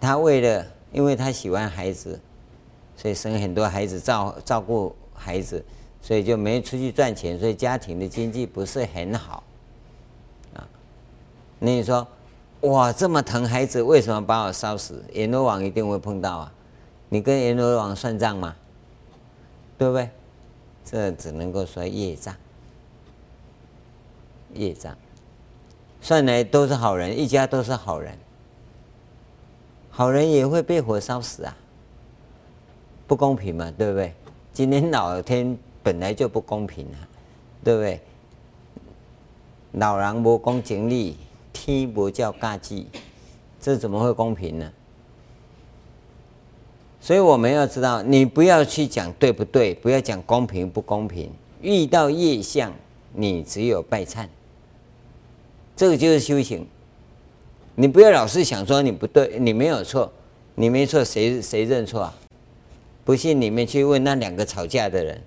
[0.00, 2.20] 他为了，因为他喜欢孩子，
[2.96, 5.64] 所以生很多孩子，照照顾孩子，
[6.00, 9.42] 所以就没出去赚钱，所以家庭的经济不是很好
[10.54, 10.68] 啊。
[11.58, 12.06] 那你说，
[12.62, 15.02] 哇，这么疼孩子，为什么把我烧死？
[15.12, 16.52] 阎罗王一定会碰到啊！
[17.08, 18.54] 你跟阎罗王算账吗？
[19.78, 20.10] 对不对？
[20.84, 22.34] 这只能够说业障。
[24.54, 24.96] 业障，
[26.00, 28.16] 算来都是好人，一家都是好人，
[29.90, 31.56] 好人也会被火烧死啊，
[33.06, 34.12] 不公平嘛，对不对？
[34.52, 36.98] 今天老天本来就不公平啊，
[37.64, 38.00] 对不对？
[39.72, 41.16] 老人无公情理，
[41.52, 42.88] 天无照家己，
[43.60, 44.72] 这怎么会公平呢？
[47.00, 52.72] 所以我们要知道，你不要去讲对不对，不要讲公平不公平，遇到业相，
[53.12, 54.28] 你只有拜忏。
[55.82, 56.64] 这个就是修行，
[57.74, 60.12] 你不要老是想说你不对，你没有错，
[60.54, 62.14] 你没错，谁谁认错啊？
[63.04, 65.20] 不信你们去问那两个吵架的人，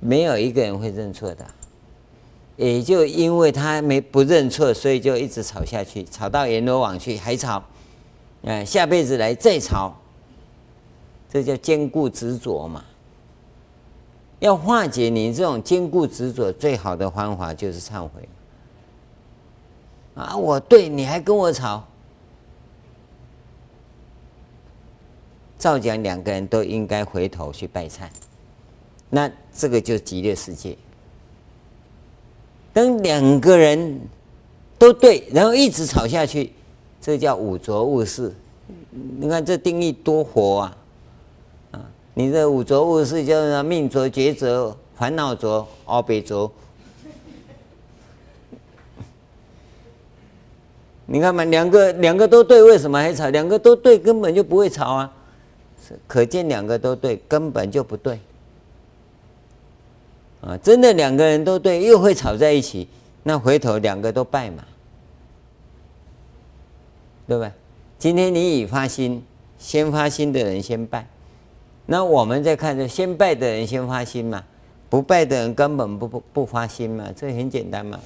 [0.00, 1.46] 没有一个人会认错的。
[2.56, 7.62] 也就因为他没不认错，所以就一直吵下去，吵到阎罗王去还吵，
[8.42, 9.96] 哎，下辈子来再吵，
[11.30, 12.84] 这叫坚固执着嘛。
[14.40, 18.28] 要化解你这种坚固执着，最好的方法就是忏悔。
[20.14, 21.86] 啊，我对，你还跟我吵，
[25.58, 28.08] 照讲两个人都应该回头去拜忏，
[29.08, 30.76] 那这个就是极乐世界。
[32.72, 34.00] 等两个人
[34.78, 36.52] 都对，然后一直吵下去，
[37.00, 38.34] 这叫五浊恶世。
[39.18, 40.76] 你看这定义多活啊！
[41.72, 46.50] 啊，你这五浊恶世叫做命浊、劫浊、烦恼浊、阿鼻浊。
[51.12, 53.28] 你看嘛，两个两个都对，为什么还吵？
[53.30, 55.12] 两个都对，根本就不会吵啊！
[56.06, 58.20] 可见两个都对，根本就不对。
[60.40, 62.86] 啊，真的两个人都对，又会吵在一起，
[63.24, 64.64] 那回头两个都败嘛，
[67.26, 67.50] 对不对？
[67.98, 69.20] 今天你已发心，
[69.58, 71.04] 先发心的人先败，
[71.86, 74.44] 那我们再看，就先败的人先发心嘛，
[74.88, 77.98] 不败的人根本不不不发心嘛，这很简单嘛。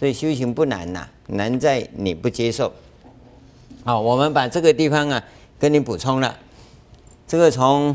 [0.00, 2.72] 所以修行不难呐，难在你不接受。
[3.84, 5.22] 好，我们把这个地方啊
[5.58, 6.34] 跟你补充了。
[7.28, 7.94] 这个从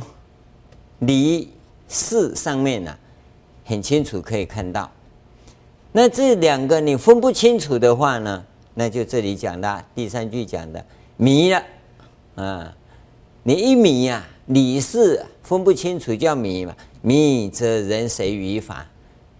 [0.99, 1.49] 离
[1.89, 2.95] 事上面呢、
[3.65, 4.91] 很清楚可以看到。
[5.93, 10.85] 那这两个你分不清楚的话呢，那就这里讲的第三句讲的
[11.17, 11.63] 迷了
[12.35, 12.71] 啊。
[13.41, 18.85] 你一迷呀、啊，离事分不清楚叫迷嘛，迷则人随于法。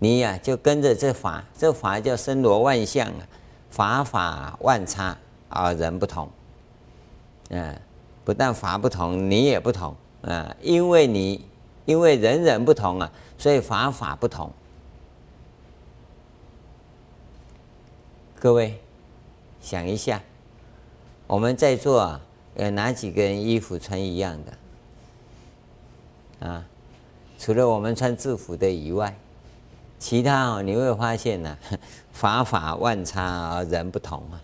[0.06, 3.28] 你呀、就跟着这法，这法叫身罗万象啊，
[3.72, 5.18] 法法万差
[5.50, 6.30] 啊，人不同，
[7.50, 7.76] 嗯，
[8.24, 11.44] 不但法不同，你也不同啊，因为你
[11.86, 14.52] 因为人人不同啊，所以法法不同。
[18.40, 18.80] 各位
[19.60, 20.22] 想一下，
[21.26, 22.22] 我们在座啊，
[22.58, 24.54] 有哪几个人衣服穿一样的？
[26.48, 26.64] 啊，
[27.40, 29.18] 除了我们穿制服的以外。
[29.98, 31.58] 其他哦，你会发现呢、
[32.12, 34.42] 法法万差而，人不同啊，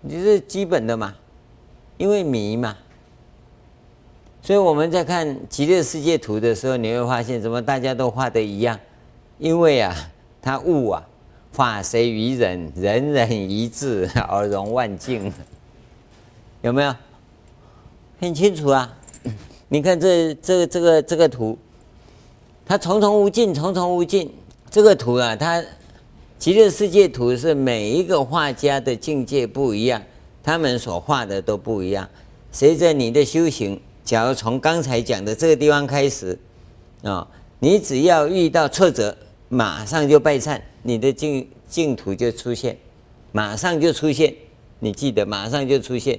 [0.00, 1.14] 你是基本的嘛，
[1.98, 2.76] 因为迷嘛，
[4.40, 8.78] 所以我们在看极乐世界图的时候，你会发现怎么大家都画的一样，
[9.38, 9.94] 因为啊，
[10.40, 11.06] 他悟啊，
[11.50, 15.30] 法随于人，人人一致 而容万境，
[16.62, 16.94] 有没有？
[18.20, 18.96] 很清楚啊，
[19.68, 21.58] 你看这这这个这个图。
[22.66, 24.32] 它重重无尽，重重无尽。
[24.70, 25.62] 这个图啊，它
[26.38, 30.02] 极乐世界图是每一个画家的境界不一样，
[30.42, 32.08] 他们所画的都不一样。
[32.50, 36.38] 随着你的修行，假如从刚才讲的这个地方开始
[37.02, 37.26] 啊，
[37.60, 39.16] 你只要遇到挫折，
[39.48, 42.76] 马上就拜忏，你的净净土就出现，
[43.32, 44.34] 马上就出现。
[44.80, 46.18] 你记得，马上就出现。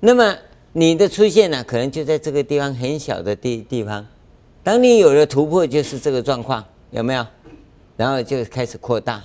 [0.00, 0.34] 那么
[0.72, 4.06] 你的出现呢、可能就在这个地方很小的地地方。
[4.62, 7.26] 当你有了突破，就是这个状况，有没有？
[7.96, 9.22] 然后就开始扩大，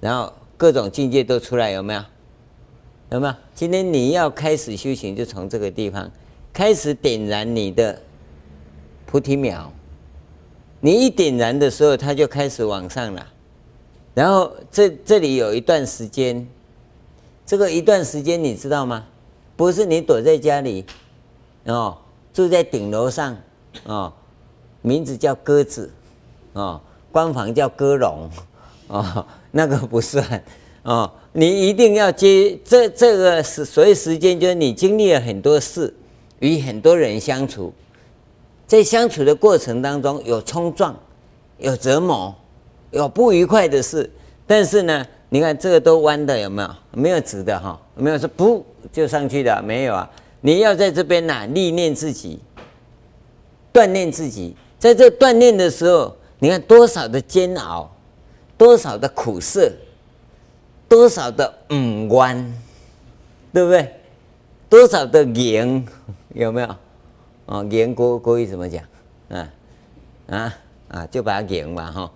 [0.00, 2.04] 然后各种境界都出来，有没有？
[3.10, 3.34] 有没有？
[3.54, 6.10] 今天你要开始修行，就从这个地方
[6.52, 8.00] 开始点燃你的
[9.06, 9.72] 菩提苗。
[10.80, 13.26] 你一点燃的时候，它就开始往上了。
[14.14, 16.46] 然后这这里有一段时间，
[17.46, 19.06] 这个一段时间你知道吗？
[19.56, 20.84] 不是你躲在家里，
[21.66, 21.96] 哦，
[22.32, 23.36] 住在顶楼上，
[23.84, 24.12] 哦。
[24.82, 25.90] 名字叫鸽子，
[26.52, 28.28] 哦，官房叫鸽笼，
[28.88, 30.42] 哦， 那个不算，
[30.82, 35.94] 哦，你一定要接这这个是所谓时间，就是你经历了很多事，
[36.40, 37.72] 与很多人相处，
[38.66, 40.94] 在相处的过程当中有冲撞，
[41.58, 42.34] 有折磨，
[42.90, 44.10] 有不愉快的事，
[44.46, 46.68] 但是呢，你看这个都弯的有没有？
[46.90, 52.40] 没有直的哈，没有说不就上去的，没有啊，你要在这边呐、历练自己，
[53.72, 54.56] 锻炼自己。
[54.82, 57.88] 在这锻炼的时候，你看多少的煎熬，
[58.58, 59.70] 多少的苦涩，
[60.88, 62.52] 多少的五弯，
[63.52, 63.94] 对不对？
[64.68, 65.86] 多少的赢，
[66.34, 66.76] 有没有？
[67.46, 68.82] 哦，赢国国语怎么讲？
[69.28, 69.48] 啊
[70.26, 70.54] 啊
[70.88, 72.12] 啊，就把它赢嘛哈。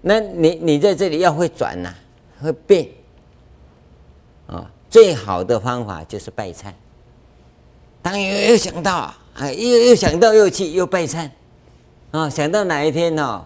[0.00, 1.94] 那你你在这里要会转呐、
[2.40, 2.88] 会变
[4.48, 4.68] 啊。
[4.90, 6.72] 最好的方法就是拜忏。
[8.02, 9.16] 当又又想到啊，
[9.52, 11.30] 又又想到又去又拜忏。
[12.16, 13.44] 啊，想到哪一天哦，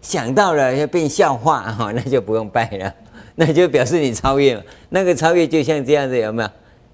[0.00, 2.94] 想到了要变笑话哈，那就不用拜了，
[3.34, 4.62] 那就表示你超越了。
[4.88, 6.48] 那个超越就像这样子，有没有？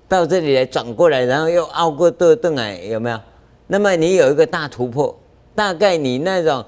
[0.08, 3.20] 到这里来转过来，然后又凹过肚肚来，有没有？
[3.68, 5.16] 那么你有一个大突破，
[5.54, 6.64] 大概你那种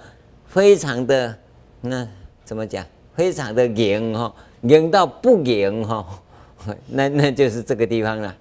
[0.47, 1.37] 非常的
[1.81, 2.07] 那
[2.45, 2.85] 怎么讲？
[3.17, 4.33] 非常的赢哈，
[4.63, 6.07] 赢到不赢哈，
[6.87, 8.35] 那那就是这个地方了，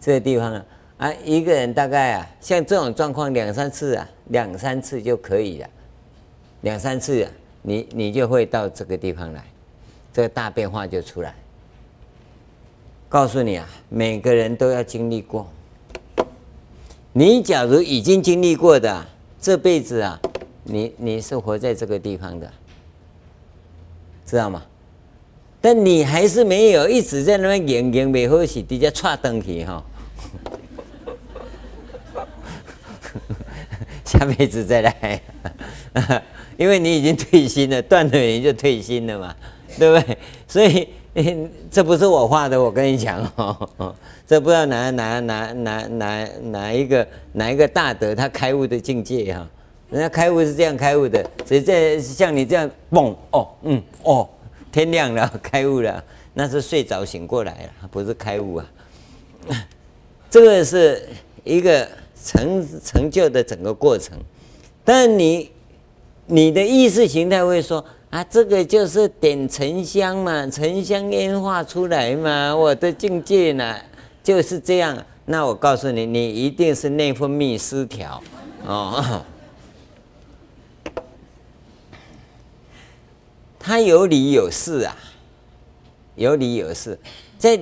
[0.00, 0.64] 这个地方了。
[0.98, 5.68] 啊，一个人大概啊，像这种状况两三次啊，两三次就可以了，
[6.62, 7.26] 两三次，
[7.62, 9.44] 你你就会到这个地方来，
[10.12, 11.34] 这个大变化就出来。
[13.08, 15.46] 告诉你啊，每个人都要经历过。
[17.12, 19.06] 你假如已经经历过的，
[19.40, 20.20] 这辈子啊，
[20.64, 22.52] 你你是活在这个地方的，
[24.26, 24.62] 知道吗？
[25.60, 29.82] 但你还是没有一直在那边演演没好戏，直接踹登去哈。
[34.06, 35.20] 下辈子再来，
[36.56, 39.34] 因为你已经退心了，断了缘就退心了嘛，
[39.78, 40.16] 对不对？
[40.46, 40.88] 所以
[41.70, 43.68] 这不是我画的，我跟你讲哦，
[44.26, 49.48] 这不知道哪哪哪哪哪哪一个哪一个大德他开悟的境界哈，
[49.90, 54.28] 人家开悟是这样开悟的，所以这像你这样蹦哦嗯哦，
[54.70, 56.02] 天亮了开悟了，
[56.34, 58.66] 那是睡着醒过来了，不是开悟啊。
[60.30, 61.08] 这个是
[61.44, 61.88] 一个
[62.26, 64.18] 成成就的整个过程，
[64.84, 65.52] 但你
[66.26, 73.76] 你的意识形态会说啊，这个就是点沉香嘛，沉香烟化出来嘛，我的境界呢
[74.24, 75.00] 就是这样。
[75.26, 78.20] 那我告诉你，你一定是内分泌失调
[78.66, 79.22] 哦。
[83.58, 84.96] 他有理有事啊，
[86.16, 86.98] 有理有事，
[87.38, 87.60] 在。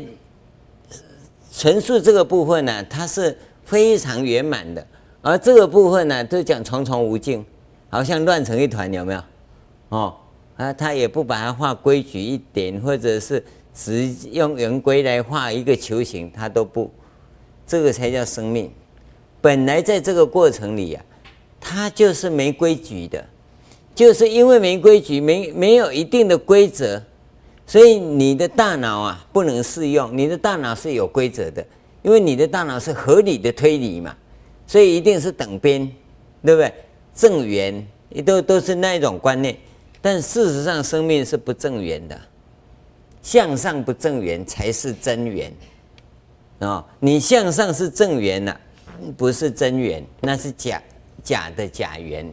[1.56, 3.38] 陈述这个部分呢，他是
[3.74, 4.86] 非常圆满的，
[5.20, 7.44] 而这个部分呢，都讲重重无尽，
[7.90, 9.20] 好像乱成一团，有没有？
[9.88, 10.14] 哦，
[10.56, 13.44] 啊，他也不把它画规矩一点，或者是
[13.74, 16.88] 只用圆规来画一个球形，他都不，
[17.66, 18.70] 这个才叫生命。
[19.40, 23.26] 本来在这个过程里呀、啊，它就是没规矩的，
[23.92, 27.02] 就是因为没规矩，没没有一定的规则。
[27.66, 31.66] 所以你的大脑啊不能适用，你的大脑是有规则的，
[32.04, 34.14] 因为你的大脑是合理的推理嘛，
[34.66, 35.84] 所以一定是等边，
[36.44, 36.72] 对不对？
[37.12, 37.86] 正圆
[38.24, 39.58] 都都是那一种观念，
[40.00, 42.20] 但事实上生命是不正圆的，
[43.22, 45.52] 向上不正圆才是真圆
[46.60, 46.86] 啊！
[47.00, 48.60] 你向上是正圆了，
[49.16, 50.80] 不是真圆，那是假
[51.24, 52.32] 假的假圆。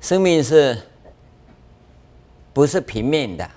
[0.00, 0.78] 生命是。
[2.52, 3.48] 不是平面的，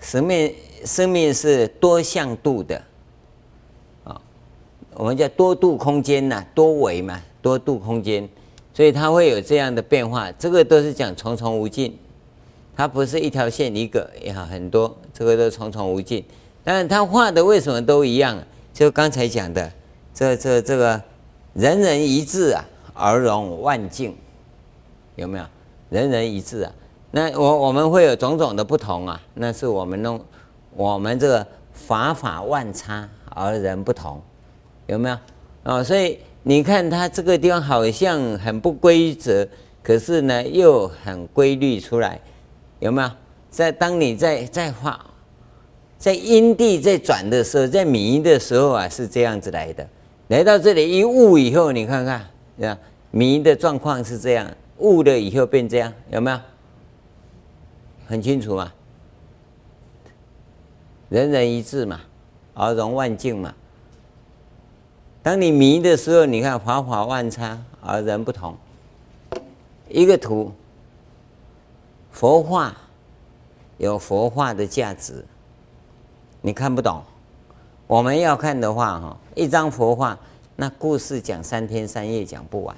[0.00, 0.52] 生命
[0.84, 2.82] 生命是多向度的，
[4.04, 4.20] 啊，
[4.94, 8.28] 我们叫多度空间呐，多维嘛，多度空间，
[8.72, 10.30] 所以它会有这样的变化。
[10.32, 11.96] 这个都是讲重重无尽，
[12.76, 16.24] 它不是一条线一个，也好很多，这个都重重无尽。
[16.62, 18.38] 但是它画的为什么都一样？
[18.72, 19.72] 就刚才讲的，
[20.14, 21.02] 这这这个
[21.54, 22.64] 人人一致啊，
[22.94, 24.16] 而容万境，
[25.16, 25.44] 有没有？
[25.90, 26.72] 人人一致啊。
[27.10, 30.20] 那我我们会有种种的不同啊，那是我们弄
[30.74, 34.20] 我们这个法法万差而人不同，
[34.86, 35.20] 有没有啊、
[35.64, 35.84] 哦？
[35.84, 39.46] 所以你看它这个地方好像很不规则，
[39.82, 42.20] 可是呢又很规律出来，
[42.78, 43.10] 有没有？
[43.50, 45.04] 在当你在在画
[45.98, 49.86] 在因地在转的时候，在迷的时候啊，是这样子来的。
[50.28, 52.24] 来到这里一悟以后，你看看，
[52.56, 52.78] 对吧？
[53.10, 54.48] 迷的状况是这样，
[54.78, 56.38] 悟了以后变这样，有没有？
[58.06, 58.72] 很清楚嘛，
[61.10, 62.00] 人人一致嘛，
[62.54, 63.52] 而容万境嘛。
[65.24, 68.56] 当你迷的时候，你看法法万差而人不同。
[69.88, 70.52] 一个图，
[72.12, 72.74] 佛画
[73.76, 75.24] 有佛画的价值，
[76.40, 77.02] 你看不懂。
[77.88, 80.16] 我们要看的话，哈，一张佛画，
[80.54, 82.76] 那故事讲三天三夜讲不完。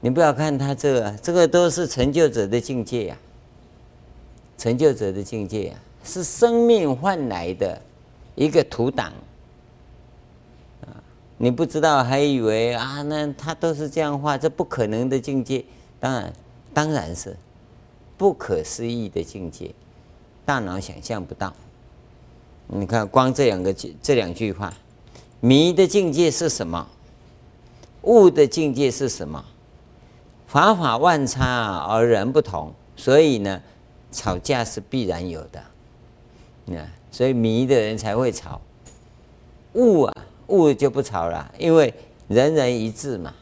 [0.00, 3.18] 你不要看它这个，这个都是成就者的境界呀。
[4.56, 7.80] 成就者的境界啊，是生命换来的
[8.34, 9.12] 一个图档
[10.82, 11.02] 啊！
[11.38, 15.64] 你不知道，还以为啊，那他都是这样画，这不可能的境界。
[15.98, 16.32] 当然，
[16.74, 17.34] 当然是
[18.18, 19.74] 不可思议的境界，
[20.44, 21.52] 大脑想象不到。
[22.66, 24.72] 你看，光这两个句，这两句话，
[25.40, 26.86] 迷的境界是什么？
[28.02, 29.44] 悟的境界是什么？
[30.46, 33.60] 法法万差而人不同，所以呢？
[34.12, 35.60] 吵架是必然有的，
[36.66, 36.76] 那
[37.10, 38.60] 所以迷的人才会吵，
[39.74, 41.92] 悟啊悟就不吵了，因为
[42.28, 43.34] 人人一致嘛。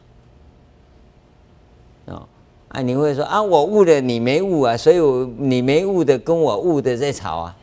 [2.07, 2.29] 哦
[2.69, 7.57] 啊，你会说啊，我悟的你没悟啊，所以我你没悟的跟我悟的在吵啊，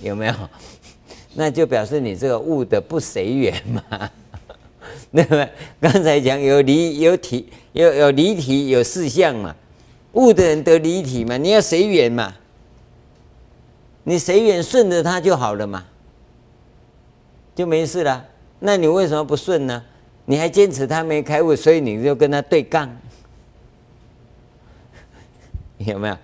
[0.00, 0.34] 有没有？
[1.34, 4.10] 那就表示你这个悟的不随缘嘛，
[5.10, 5.48] 那么？
[5.80, 9.54] 刚才讲有离有体有有离体有四相嘛。
[10.12, 11.36] 悟的人得离体嘛？
[11.36, 12.32] 你要随缘嘛？
[14.04, 15.84] 你随缘顺着他就好了嘛，
[17.54, 18.24] 就没事了。
[18.60, 19.82] 那你为什么不顺呢？
[20.26, 22.88] 你还坚持他没开悟，所以你就跟他对杠，
[25.78, 26.16] 有没有？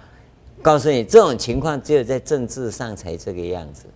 [0.62, 3.86] 告诉你，这种情况只有在政治上才这个样子。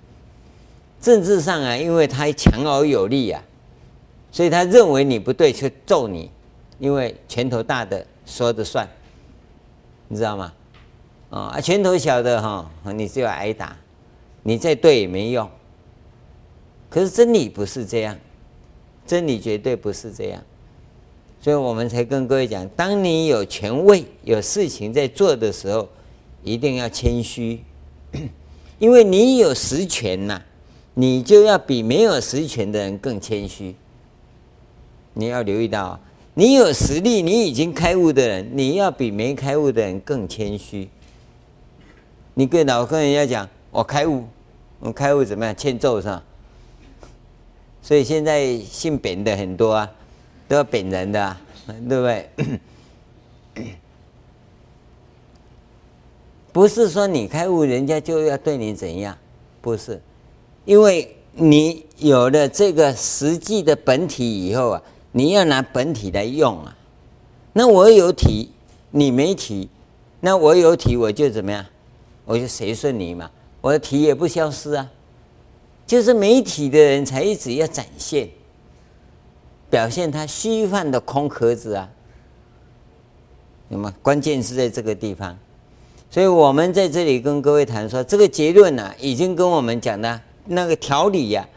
[1.01, 3.43] 政治上啊，因为他强而有力啊，
[4.33, 6.31] 所以他认为你不对，就揍你，
[6.79, 8.89] 因为拳头大的说的算。
[10.09, 10.53] 你知道吗？
[11.35, 13.77] 啊，拳头小的哈，你就要挨打，
[14.45, 15.51] 你再对也没用。
[16.89, 18.17] 可是真理不是这样，
[19.05, 20.41] 真理绝对不是这样。
[21.41, 25.89] 所以我们才跟各位讲，当你有权位、有事情在做的时候，
[26.45, 27.61] 一定要谦虚，
[28.79, 30.41] 因为你有实权呐，
[30.95, 33.75] 你就要比没有实权的人更谦虚。
[35.15, 35.99] 你要留意到，
[36.35, 40.89] 你有实力、你已经开悟的人，你要比没开悟的人更谦虚。
[42.35, 44.25] 你跟老跟人家讲，我开悟，
[44.81, 45.57] 我开悟怎么样？
[45.57, 46.23] 欠揍是吧？
[47.83, 49.91] 所以现在姓扁的很多啊。
[50.47, 51.41] 都要贬人的、啊，
[51.89, 52.29] 对不对？
[56.53, 59.17] 不是说你开悟，人家就要对你怎样？
[59.63, 60.03] 不是，
[60.67, 64.83] 因为你有了这个实际的本体以后啊，
[65.13, 66.77] 你要拿本体来用啊。
[67.55, 68.51] 那我有体，
[68.91, 69.71] 你没体，
[70.21, 71.65] 那我有体，我就怎么样？
[72.25, 74.91] 我就随顺你嘛，我的体也不消失啊。
[75.87, 78.29] 就是媒体的人才一直要展现。
[79.71, 81.91] 表现他虚幻的空壳子啊，
[83.67, 85.37] 那么关键是在这个地方，
[86.09, 91.49] 所以我们在这里跟各位谈说，这个结论呢、已经跟我们讲的那个条理呀、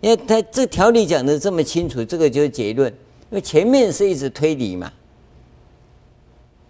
[0.00, 2.90] 因为他这条理讲的这么清楚，这个就是结论，
[3.30, 4.92] 因为前面是一直推理嘛，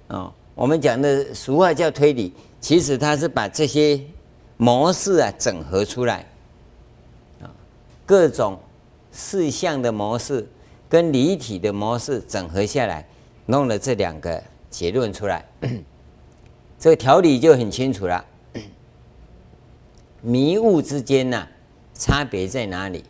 [0.08, 4.00] 哦，我们讲的俗话叫推理，其实他是把这些
[4.56, 6.26] 模式啊整合出来，
[7.40, 7.50] 啊，
[8.04, 8.58] 各种
[9.12, 10.46] 事项的模式。
[10.90, 13.06] 跟离体的模式整合下来，
[13.44, 15.44] 弄了这两个结论出来，
[16.80, 18.24] 这个条理就很清楚了。
[20.22, 21.46] 迷雾之间呢，
[21.92, 23.04] 差别在哪里？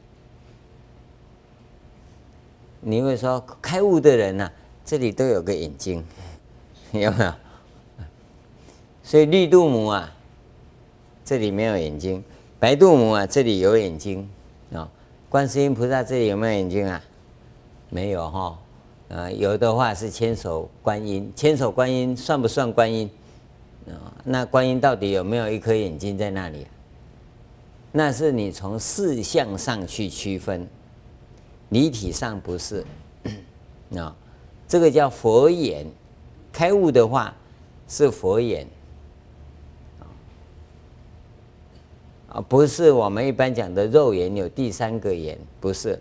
[2.81, 4.51] 你会说开悟的人呢，
[4.85, 6.05] 这里都有个眼睛，
[6.91, 7.33] 有没有？
[9.09, 10.15] 所以绿度母啊，
[11.25, 12.23] 这里没有眼睛；
[12.61, 14.29] 白度母啊，这里有眼睛
[14.71, 14.87] 啊。
[15.31, 17.03] 观世音菩萨这里有没有眼睛啊？
[17.89, 18.59] 没有哈，
[19.09, 23.09] 呃，有的话是千手观音，千手观音算不算观音？
[23.87, 26.67] 啊，那观音到底有没有一颗眼睛在那里？
[27.91, 30.69] 那是你从四相上去区分，
[31.71, 32.85] 离体上不是。
[33.97, 34.15] 啊，
[34.69, 35.87] 这个叫佛眼，
[36.53, 37.35] 开悟的话
[37.89, 38.67] 是佛眼，
[42.43, 46.01] 不是我们一般讲的肉眼有第三个眼，不是，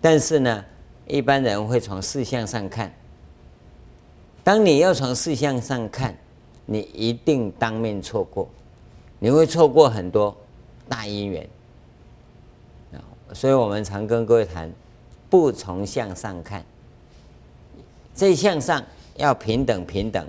[0.00, 0.64] 但是呢。
[1.08, 2.92] 一般人会从事相上看，
[4.42, 6.12] 当你要从事相上看，
[6.64, 8.48] 你一定当面错过，
[9.20, 10.36] 你会错过很多
[10.88, 11.48] 大因缘。
[13.32, 14.68] 所以我们常跟各位谈，
[15.30, 16.64] 不从相上看，
[18.12, 18.82] 这相上
[19.16, 20.26] 要平等平等。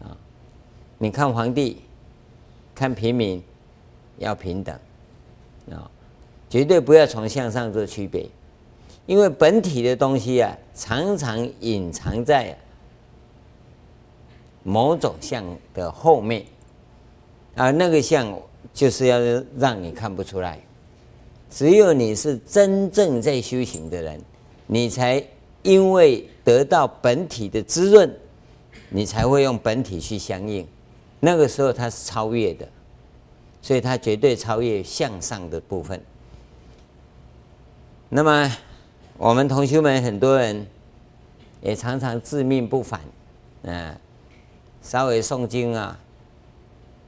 [0.00, 0.10] 啊，
[0.98, 1.80] 你看皇帝，
[2.74, 3.40] 看平民，
[4.20, 4.74] 要平等，
[5.72, 5.90] 啊，
[6.48, 8.28] 绝对不要从相上做区别。
[9.06, 12.56] 因为本体的东西啊，常常隐藏在
[14.62, 15.44] 某种相
[15.74, 16.44] 的后面，
[17.56, 18.32] 啊，那个相
[18.72, 19.18] 就是要
[19.58, 20.60] 让你看不出来。
[21.50, 24.20] 只有你是真正在修行的人，
[24.66, 25.20] 你才
[25.62, 28.14] 因为得到本体的滋润，
[28.90, 30.64] 你才会用本体去相应。
[31.18, 32.68] 那个时候它是超越的，
[33.62, 36.02] 所以它绝对超越向上的部分。
[38.08, 38.50] 那么。
[39.18, 40.66] 我们同学们很多人
[41.60, 42.98] 也常常自命不凡，
[43.64, 43.94] 嗯，
[44.80, 45.98] 稍微诵经啊，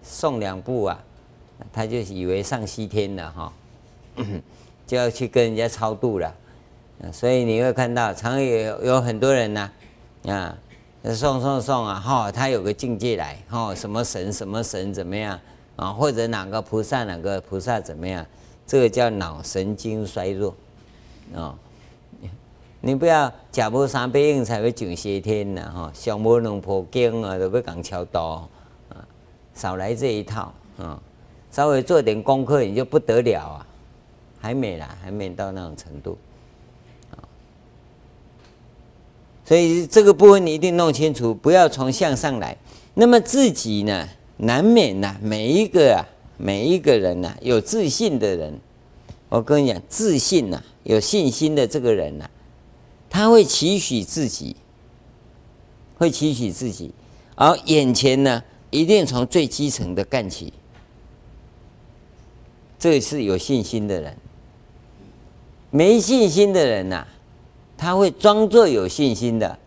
[0.05, 1.03] 诵两部啊，
[1.73, 3.53] 他就以为上西天了哈，
[4.87, 6.35] 就要去跟人家超度了，
[7.11, 9.73] 所以你会看到，常有有很多人呢，
[10.27, 10.55] 啊，
[11.05, 15.41] 诵诵诵啊，哈，他有个境界来，哈，什么神什么神怎么样
[15.77, 18.27] 啊，或者哪个菩萨哪个菩萨怎么样，
[18.67, 20.55] 这个叫脑神经衰弱，
[21.35, 21.55] 啊。
[22.85, 25.71] 你不要假无三百印才会上西天呐！
[25.73, 28.19] 哈，上无两部经啊，都要讲超度
[28.89, 29.07] 啊，
[29.55, 31.01] 少来这一套啊！
[31.53, 33.67] 稍微做点功课，你就不得了啊！
[34.41, 36.19] 还没啦，还没到那种程度
[37.13, 37.23] 啊！
[39.45, 42.57] 所以这个部分你一定弄清楚，不要从相上来。
[42.95, 44.09] 那么自己呢，
[44.39, 46.03] 难免呐，每一个啊，
[46.37, 48.59] 每一个人呐，有自信的人，
[49.29, 52.29] 我跟你讲，自信呐，有信心的这个人呐。
[53.09, 54.57] 他会期许自己，
[55.99, 56.93] 会期许自己，
[57.35, 60.53] 而眼前呢，一定从最基层的干起。
[62.79, 64.17] 这是有信心的人，
[65.71, 67.07] 没信心的人呐、
[67.77, 69.59] 他会装作有信心的。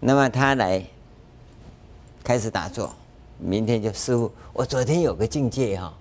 [0.00, 0.82] 那么他来
[2.24, 2.94] 开始打坐，
[3.38, 5.92] 明天就师傅，我昨天有个境界哈、哦，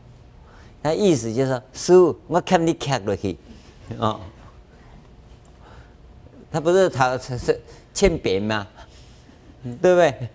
[0.83, 3.37] 他意思就是说，师傅，我看你看落去，
[3.97, 4.19] 哦。
[6.49, 7.61] 他不是他是
[7.93, 8.65] 欠扁吗？
[9.81, 10.29] 对不对？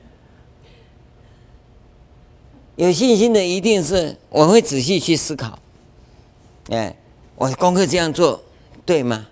[2.76, 5.58] 有信心的一定是我会仔细去思考，
[6.68, 6.94] 哎，
[7.34, 8.40] 我功课这样做
[8.84, 9.26] 对吗？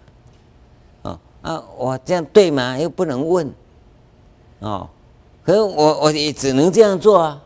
[1.02, 2.78] 哦啊，我这样对吗？
[2.78, 3.52] 又不能问，
[4.60, 4.88] 哦，
[5.44, 7.42] 可是我我也只能这样做啊。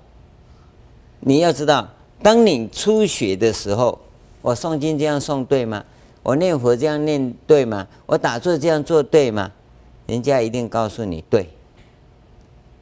[1.26, 1.88] 你要知道，
[2.22, 3.98] 当你初学的时候，
[4.42, 5.82] 我诵经这样诵对吗？
[6.22, 7.86] 我念佛这样念对吗？
[8.04, 9.50] 我打坐这样做对吗？
[10.06, 11.48] 人家一定告诉你对，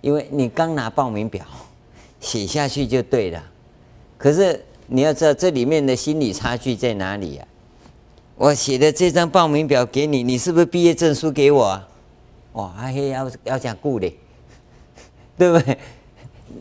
[0.01, 1.45] 因为你刚拿报名表。
[2.21, 3.43] 写下去就对了，
[4.17, 7.45] 可是你要知道这里面的心理差距在哪里呀、
[8.37, 11.89] 我写的这张报名表给你，你是不是毕业证书给我啊？
[12.53, 14.17] 哇，还要要讲顾嘞，
[15.37, 15.77] 对不对？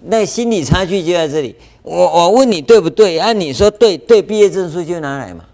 [0.03, 1.55] 那心理差距就在这里。
[1.83, 3.17] 我我问你对不对？
[3.19, 5.45] 按、啊、你说对对，毕业证书就拿来嘛，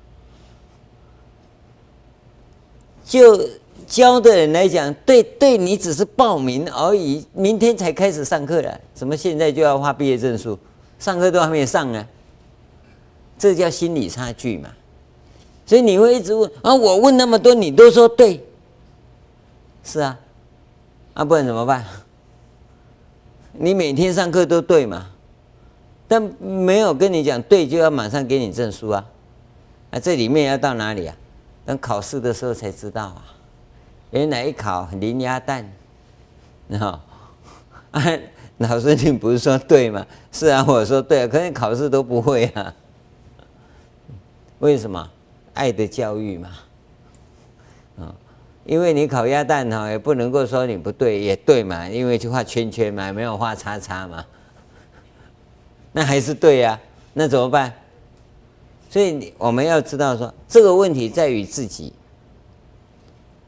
[3.05, 3.47] 就。
[3.87, 10.59] 教的人来讲，对对，你只是报名而已，明天才开始上课了，怎么现在就要发毕业证书？
[10.99, 12.05] 上课都还没上呢，
[13.39, 14.67] 这叫心理差距嘛。
[15.65, 18.45] 所以你会一直问啊，我问那么多，你都说对，
[19.85, 20.19] 是啊，
[21.13, 21.85] 啊，不然怎么办？
[23.59, 25.07] 你每天上课都对嘛，
[26.07, 29.05] 但没有跟你讲对，就要马上给你证书啊，
[29.91, 31.15] 啊，这里面要到哪里啊？
[31.65, 33.25] 等考试的时候才知道啊。
[34.11, 35.69] 原来一考零鸭蛋，
[36.67, 37.03] 你好，
[37.91, 38.03] 啊，
[38.59, 40.05] 老师你不是说对吗？
[40.31, 42.73] 是啊，我说对啊，可是考试都不会啊。
[44.59, 45.09] 为什么？
[45.53, 46.49] 爱的教育嘛，
[48.67, 54.25] 因为你烤鸭蛋哈，也不能够说你不对，也对嘛，因为就画圈圈嘛，没有画叉叉嘛，
[55.93, 56.77] 那还是对呀，
[57.13, 57.73] 那怎么办？
[58.89, 61.93] 所以我们要知道说，这个问题在于自己。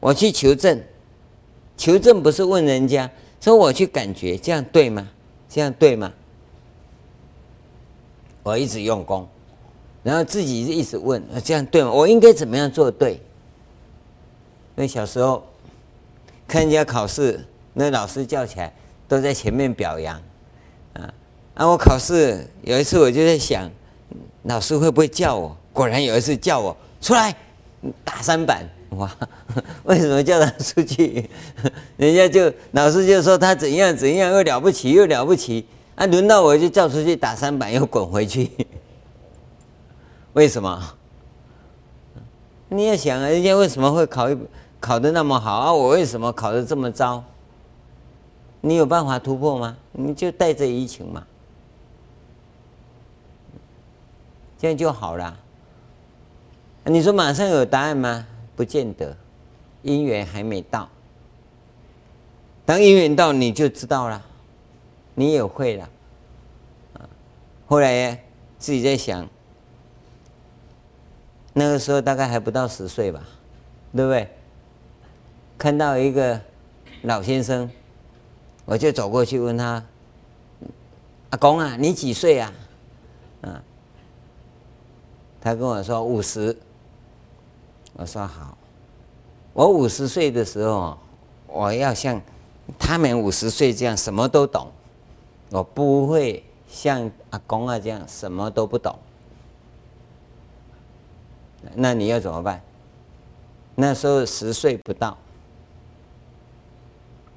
[0.00, 0.80] 我去求证，
[1.76, 3.10] 求证不是问人家，
[3.42, 5.06] 说我去感觉这样对吗？
[5.50, 6.10] 这样对吗？
[8.42, 9.28] 我一直用功，
[10.02, 11.92] 然后自己一直问，这样对吗？
[11.92, 13.20] 我应该怎么样做对？
[14.80, 15.46] 那小时候
[16.48, 18.72] 看人家考试，那老师叫起来
[19.06, 20.16] 都在前面表扬，
[20.94, 21.12] 啊，
[21.52, 23.70] 啊，我考试有一次我就在想，
[24.44, 25.54] 老师会不会叫我？
[25.74, 27.36] 果然有一次叫我出来
[28.02, 28.66] 打三板。
[28.92, 29.14] 哇，
[29.84, 31.28] 为什么叫他出去？
[31.98, 38.50] 人家就老师就说他怎样怎样又了不起又了不起，啊，轮到我就叫出去打三板又滚回去。
[40.32, 40.94] 为什么？
[42.72, 44.38] 你要想啊，人家为什么会考一
[44.80, 45.72] 考得那么好啊？
[45.72, 47.22] 我为什么考得这么糟？
[48.62, 49.76] 你有办法突破吗？
[49.92, 51.26] 你就带着移情嘛，
[54.58, 55.38] 这样就好了。
[56.84, 58.26] 你说马上有答案吗？
[58.56, 59.16] 不见得，
[59.82, 60.88] 因缘还没到。
[62.66, 64.22] 当因缘到，你就知道了，
[65.14, 65.88] 你也会了。
[67.66, 68.22] 后来
[68.58, 69.28] 自己在想，
[71.52, 73.22] 那个时候大概还不到十岁吧，
[73.94, 74.28] 对不对？
[75.60, 76.40] 看到一个
[77.02, 77.70] 老先生，
[78.64, 79.84] 我就走过去问他
[81.28, 82.50] ：“阿公啊，你几岁啊？”
[83.44, 83.62] 啊，
[85.38, 86.56] 他跟我说五十。
[87.92, 88.56] 我说好，
[89.52, 90.96] 我五十岁的时候，
[91.46, 92.18] 我要像
[92.78, 94.72] 他们五十岁这样什么都懂，
[95.50, 98.98] 我不会像阿公啊这样什么都不懂。
[101.74, 102.62] 那你要怎么办？
[103.74, 105.18] 那时候十岁不到，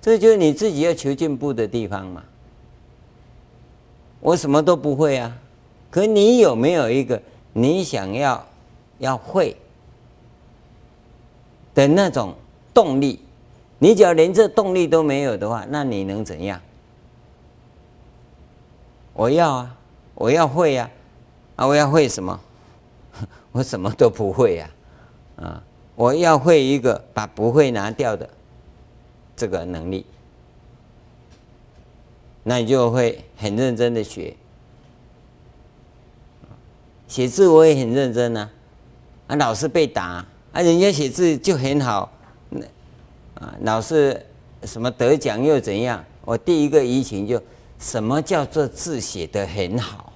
[0.04, 2.22] 这就是你自己要求进步的地方嘛。
[4.20, 5.34] 我什么都不会啊，
[5.90, 7.22] 可你有没有一个
[7.54, 8.46] 你想要
[9.00, 9.56] 要会？
[11.74, 12.36] 的那种
[12.74, 13.20] 动力，
[13.80, 16.60] 你只要连这动力都没有的话，那你能怎样？
[19.14, 19.78] 我要啊，
[20.16, 20.92] 我要会呀，
[21.56, 22.38] 啊，我要会什么？
[23.54, 24.70] 我什么都不会呀，
[25.38, 25.64] 啊，
[25.96, 28.30] 我要会一个把不会拿掉的
[29.44, 30.06] 这个能力，
[32.44, 34.34] 那你就会很认真的学。
[37.10, 38.50] 写字我也很认真啊，
[39.28, 40.26] 啊，老是被打。
[40.54, 42.10] 啊，人家写字就很好，
[43.36, 44.26] 啊，老是
[44.64, 46.02] 什么得奖又怎样？
[46.24, 47.42] 我第一个疑情就，
[47.78, 50.14] 什么叫做字写得很好？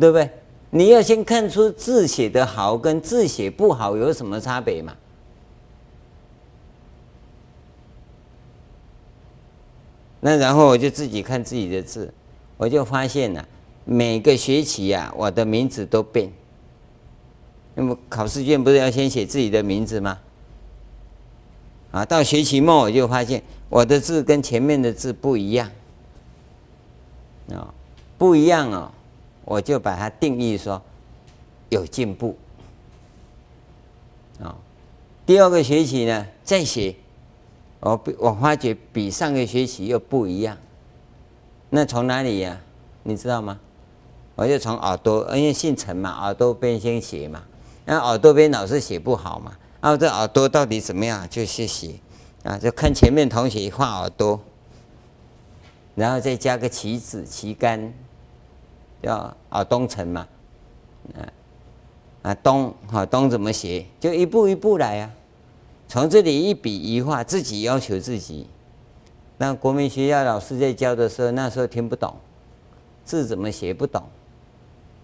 [0.00, 0.30] 对不对？
[0.70, 4.96] 你要先看出字写得好跟字写不好有什么差别嘛？
[10.26, 12.12] 那然后我就自己看自己的字，
[12.56, 13.46] 我就发现了，
[13.84, 16.28] 每个学期呀，我的名字都变。
[17.76, 20.18] 那么考试卷不是要先写自己的名字吗？
[21.92, 25.70] 啊，到学期末我就发现我的字跟前面的字不一样，
[27.52, 27.72] 啊，
[28.18, 28.90] 不一样哦，
[29.44, 30.82] 我就把它定义说
[31.68, 32.36] 有进步，
[34.42, 34.58] 啊，
[35.24, 36.96] 第二个学期呢再写，
[37.80, 40.56] 我我发觉比上个学期又不一样，
[41.70, 42.60] 那从哪里呀、
[43.02, 43.60] 你知道吗？
[44.34, 47.42] 我就从耳朵，因为姓陈嘛，耳朵边先写嘛，
[47.84, 49.56] 那耳朵边老是写不好嘛。
[49.80, 51.26] 然后这耳朵到底怎么样？
[51.30, 51.94] 就去写
[52.42, 54.40] 啊，就看前面同学画耳朵，
[55.94, 57.92] 然后再加个旗子、旗杆，
[59.02, 60.26] 叫耳东陈嘛，
[61.14, 61.20] 啊
[62.22, 63.86] 啊东哈东怎么写？
[64.00, 65.10] 就一步一步来啊，
[65.88, 68.46] 从这里一笔一画，自己要求自己。
[69.38, 72.14] 那国民学校老师在教的时候，那时候听不懂，
[73.04, 74.02] 字怎么写不懂，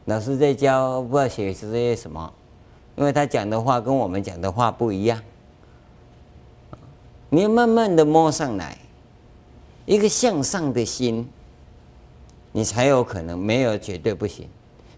[0.07, 2.33] 老师在教不知道写是这些什么。
[2.97, 5.19] 因为他讲的话跟我们讲的话不一样，
[7.31, 8.77] 你要慢慢的摸上来，
[9.87, 11.27] 一个向上的心，
[12.53, 14.47] 你才有可能，没有绝对不行。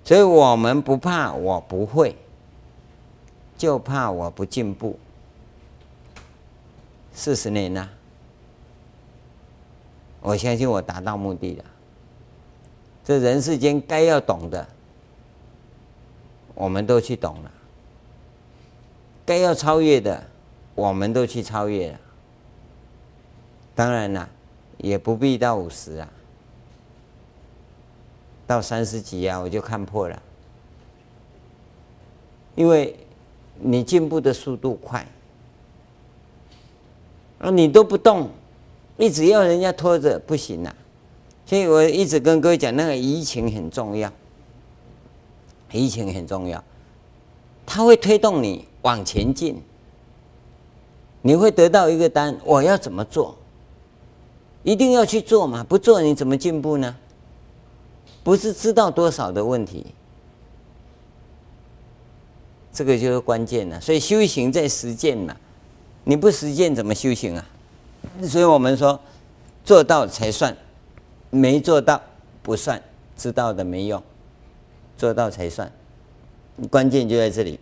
[0.02, 2.16] 所以我们不怕我不会，
[3.56, 4.98] 就怕我不进步。
[7.14, 7.88] 四十年了，
[10.20, 11.64] 我相信我达到目的了。
[13.04, 14.66] 这人世间该要懂的，
[16.54, 17.50] 我们都去懂了。
[19.24, 20.22] 该要超越的，
[20.74, 22.00] 我们都去超越了。
[23.74, 24.28] 当然了，
[24.78, 26.08] 也不必到五十啊，
[28.46, 30.22] 到三十几啊，我就看破了。
[32.54, 32.96] 因为
[33.58, 35.06] 你进步的速度快，
[37.38, 38.30] 啊，你都不动，
[38.96, 40.74] 一直要人家拖着不行啊。
[41.46, 44.12] 所以我一直跟各位讲，那个移情很重要，
[45.72, 46.62] 移情很重要，
[47.64, 48.66] 它会推动你。
[48.84, 49.62] 往前进，
[51.22, 52.38] 你会得到一个单。
[52.44, 53.34] 我要怎么做？
[54.62, 55.64] 一定要去做嘛？
[55.64, 56.94] 不做你怎么进步呢？
[58.22, 59.86] 不是知道多少的问题，
[62.70, 63.80] 这个就是关键了。
[63.80, 65.34] 所以修行在实践嘛，
[66.04, 67.46] 你不实践怎么修行啊？
[68.22, 69.00] 所以我们说，
[69.64, 70.56] 做到才算，
[71.30, 72.00] 没做到
[72.42, 72.80] 不算，
[73.16, 74.02] 知道的没用，
[74.96, 75.70] 做到才算。
[76.70, 77.58] 关键就在这里。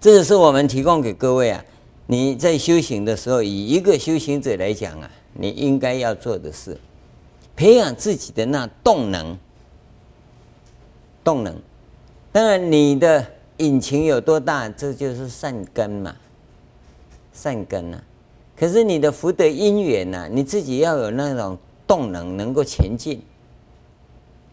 [0.00, 1.64] 这个是我们提供给各位啊，
[2.06, 6.78] 你在修行的时候，以一个修行者来讲啊，你应该要做的事，
[7.56, 9.38] 培养自己的那动能。
[11.24, 11.54] 动能，
[12.32, 13.24] 当然你的
[13.58, 16.16] 引擎有多大，这就是善根嘛，
[17.32, 18.02] 善根啊。
[18.56, 23.20] 可是你的福德因缘呐，你自己要有那种动能，能够前进，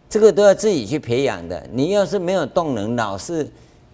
[0.09, 1.67] 这个都要自己去培养的。
[1.71, 3.49] 你要是没有动能，老是。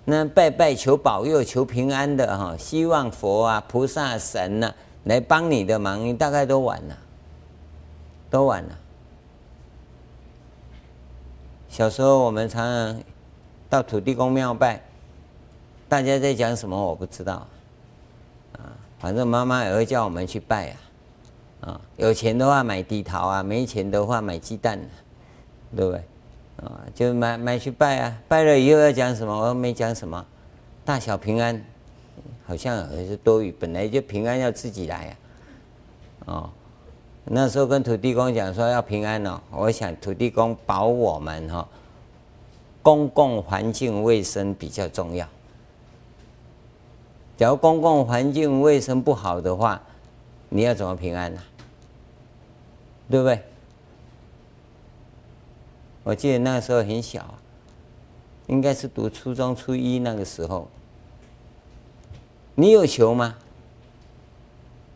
[0.07, 4.71] 那拜拜求保佑、求平安的哈，希望佛啊、菩萨、神呐
[5.05, 6.95] 来帮你的忙，你大概都晚了，
[8.29, 8.77] 都晚了。
[11.67, 13.03] 小时候我们常常
[13.67, 14.79] 到土地公庙拜，
[15.89, 17.47] 大家在讲什么我不知道，
[18.99, 20.75] 反正妈妈也会叫我们去拜啊，
[21.61, 24.79] 啊，有钱的话买地桃啊，没钱的话买鸡蛋，
[25.75, 26.03] 对不对？
[26.57, 29.49] 啊，就买买去拜啊，拜了以后要讲什么？
[29.49, 30.25] 我没讲什么，
[30.85, 31.61] 大小平安，
[32.47, 33.51] 好像还是多余。
[33.51, 35.11] 本来就平安要自己来啊。
[36.27, 36.49] 哦，
[37.25, 41.67] 那时候跟土地公讲说要平安哦，我想土地公保我们哈，
[42.81, 45.27] 公共环境卫生比较重要。
[47.37, 49.81] 假如公共环境卫生不好的话，
[50.49, 51.41] 你要怎么平安呢？
[53.09, 53.43] 对不对？
[56.03, 57.35] 我记得那个时候很小，
[58.47, 60.67] 应该是读初中初一那个时候。
[62.55, 63.35] 你有求吗？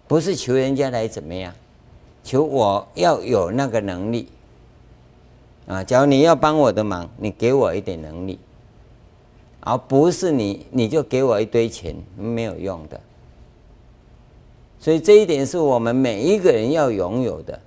[0.07, 1.53] 不是求人家来怎么样，
[2.23, 4.29] 求我要有那个能力。
[5.67, 8.39] 啊，假如你要帮我的忙，你给我一点能力，
[9.61, 12.99] 而不是你你就给我一堆钱，没有用的。
[14.79, 17.59] 所以这一点是我们每一个人要拥有的。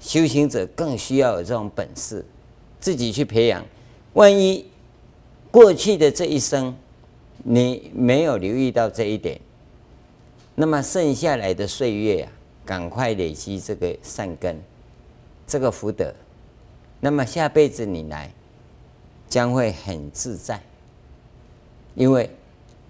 [0.00, 2.24] 修行者更需要有这种本事，
[2.80, 3.64] 自己去培养。
[4.14, 4.66] 万一
[5.50, 6.74] 过去的这一生
[7.44, 9.40] 你没有留意到这一点，
[10.56, 12.32] 那么剩下来的岁月啊，
[12.64, 14.60] 赶快累积这个善根，
[15.46, 16.12] 这个福德，
[16.98, 18.32] 那么下辈子你来
[19.28, 20.60] 将会很自在，
[21.96, 22.30] 因为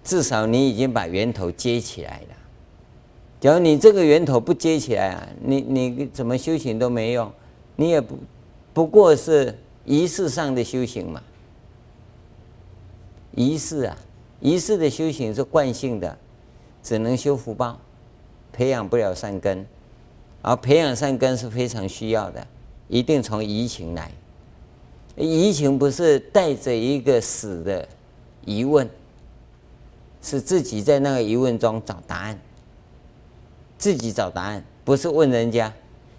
[0.03, 2.35] 至少你已经把源头接起来了。
[3.39, 7.31] 假如你这个源头不接起来啊，你你怎么修行都没用，
[7.75, 8.17] 你也不
[8.73, 11.23] 不过是仪式上的修行嘛。
[13.31, 13.97] 仪式啊，
[14.39, 16.17] 仪式的修行是惯性的，
[16.83, 17.79] 只能修福报，
[18.51, 19.65] 培养不了善根。
[20.41, 22.45] 而培养善根是非常需要的，
[22.87, 24.11] 一定从移情来。
[25.15, 27.87] 移情不是带着一个死的
[28.45, 28.89] 疑问，
[30.21, 32.39] 是自己在那个疑问中找答案，
[33.77, 35.73] 自己找答案，不是问人家，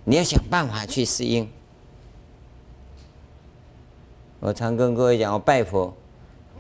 [0.05, 1.49] 你要想办法去适应。
[4.40, 5.92] 我常跟各位讲，我拜佛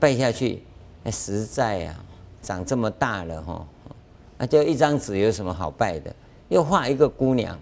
[0.00, 0.62] 拜下去，
[1.04, 2.02] 哎实在呀、啊，
[2.42, 3.66] 长这么大了哈，
[4.36, 6.14] 那就一张纸有什么好拜的？
[6.48, 7.58] 又画一个姑娘，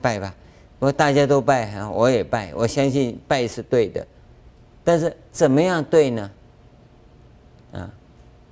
[0.00, 0.34] 拜吧。
[0.78, 2.52] 我大家都拜，我也拜。
[2.54, 4.06] 我相信拜是对的，
[4.82, 6.30] 但是怎么样对呢？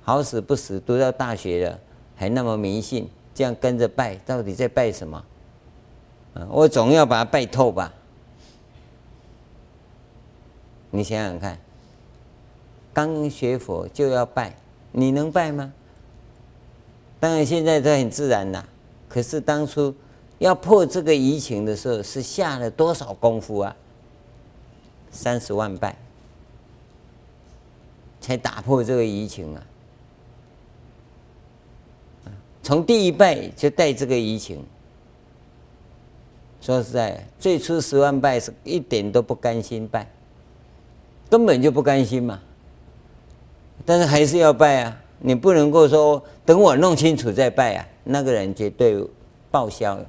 [0.03, 1.79] 好死不死，读到大学了
[2.15, 5.23] 还那么迷信，这样跟着拜，到底在拜什么？
[6.33, 7.93] 啊，我总要把它拜透吧。
[10.89, 11.57] 你想想看，
[12.93, 14.55] 刚学佛就要拜，
[14.91, 15.71] 你能拜吗？
[17.19, 18.67] 当然现在都很自然啦。
[19.07, 19.93] 可是当初
[20.39, 23.75] 要破这个疑情的时候，是下了多少功夫啊？
[25.11, 25.95] 三十万拜
[28.19, 29.63] 才打破这个疑情啊！
[32.63, 34.63] 从第一拜就带这个疑情。
[36.61, 40.07] 说实在，最初十万拜是一点都不甘心拜。
[41.29, 42.41] 根本就不甘心嘛，
[43.85, 45.01] 但是还是要拜啊！
[45.19, 49.01] 你不能够说等我弄清楚再拜啊，那个人绝对
[49.49, 50.05] 报销了，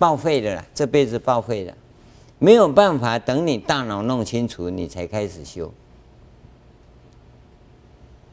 [0.00, 1.72] 报废的啦，这辈子报废了，
[2.40, 5.72] 没有办法等你大脑弄清楚你才开始修。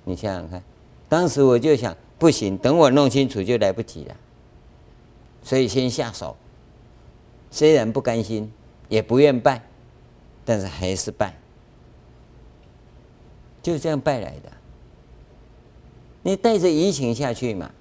[0.03, 0.63] 你想想看，
[1.09, 4.15] 当时我就想，不行，等我弄清楚就来不及了，
[5.43, 6.35] 所以先下手，
[7.49, 8.51] 虽然不甘心，
[8.89, 9.61] 也不愿拜，
[10.43, 11.33] 但是还是拜。
[13.63, 14.51] 就这样拜来的，
[16.23, 17.71] 你带着疑情下去嘛，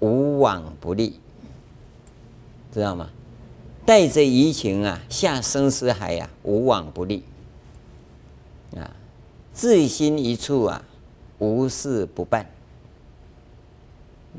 [0.00, 1.20] 无往不利，
[2.72, 3.10] 知道吗？
[3.86, 7.24] 带着疑情啊，下生死海呀、啊，无往不利
[8.76, 8.94] 啊！
[9.52, 10.84] 自心一处啊，
[11.40, 12.46] 无事不办。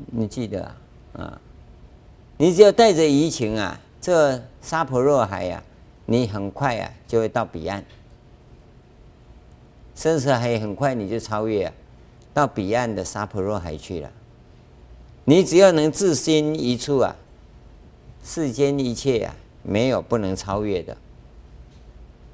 [0.06, 0.76] 你记得啊？
[1.12, 1.40] 啊，
[2.38, 5.62] 你只要带着疑情啊，这沙婆若海呀、啊，
[6.06, 7.84] 你很快啊就会到彼岸。
[9.94, 11.74] 生死海很快你就超越啊，
[12.32, 14.10] 到彼岸的沙婆若海去了。
[15.26, 17.14] 你只要能自心一处啊，
[18.24, 20.96] 世间一切啊，没有不能超越的。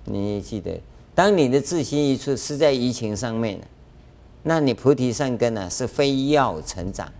[0.04, 0.80] 你记得，
[1.14, 3.66] 当你的自心一处是在疑情上面的，
[4.42, 7.12] 那你菩提善根呢、啊、是非要成长，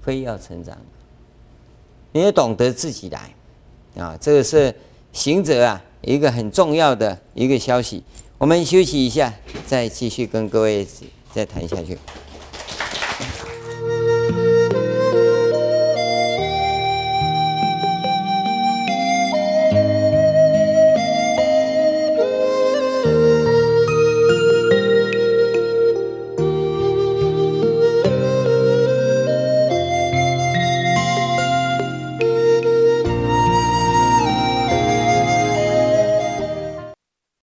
[0.00, 0.76] 非要成长。
[2.12, 3.34] 你要懂得自己来
[3.96, 4.74] 啊，这个是
[5.12, 5.82] 行者啊。
[6.04, 8.02] 一个很重要的一个消息，
[8.36, 9.32] 我们休息一下，
[9.64, 10.84] 再继续跟各位
[11.32, 11.96] 再谈下去。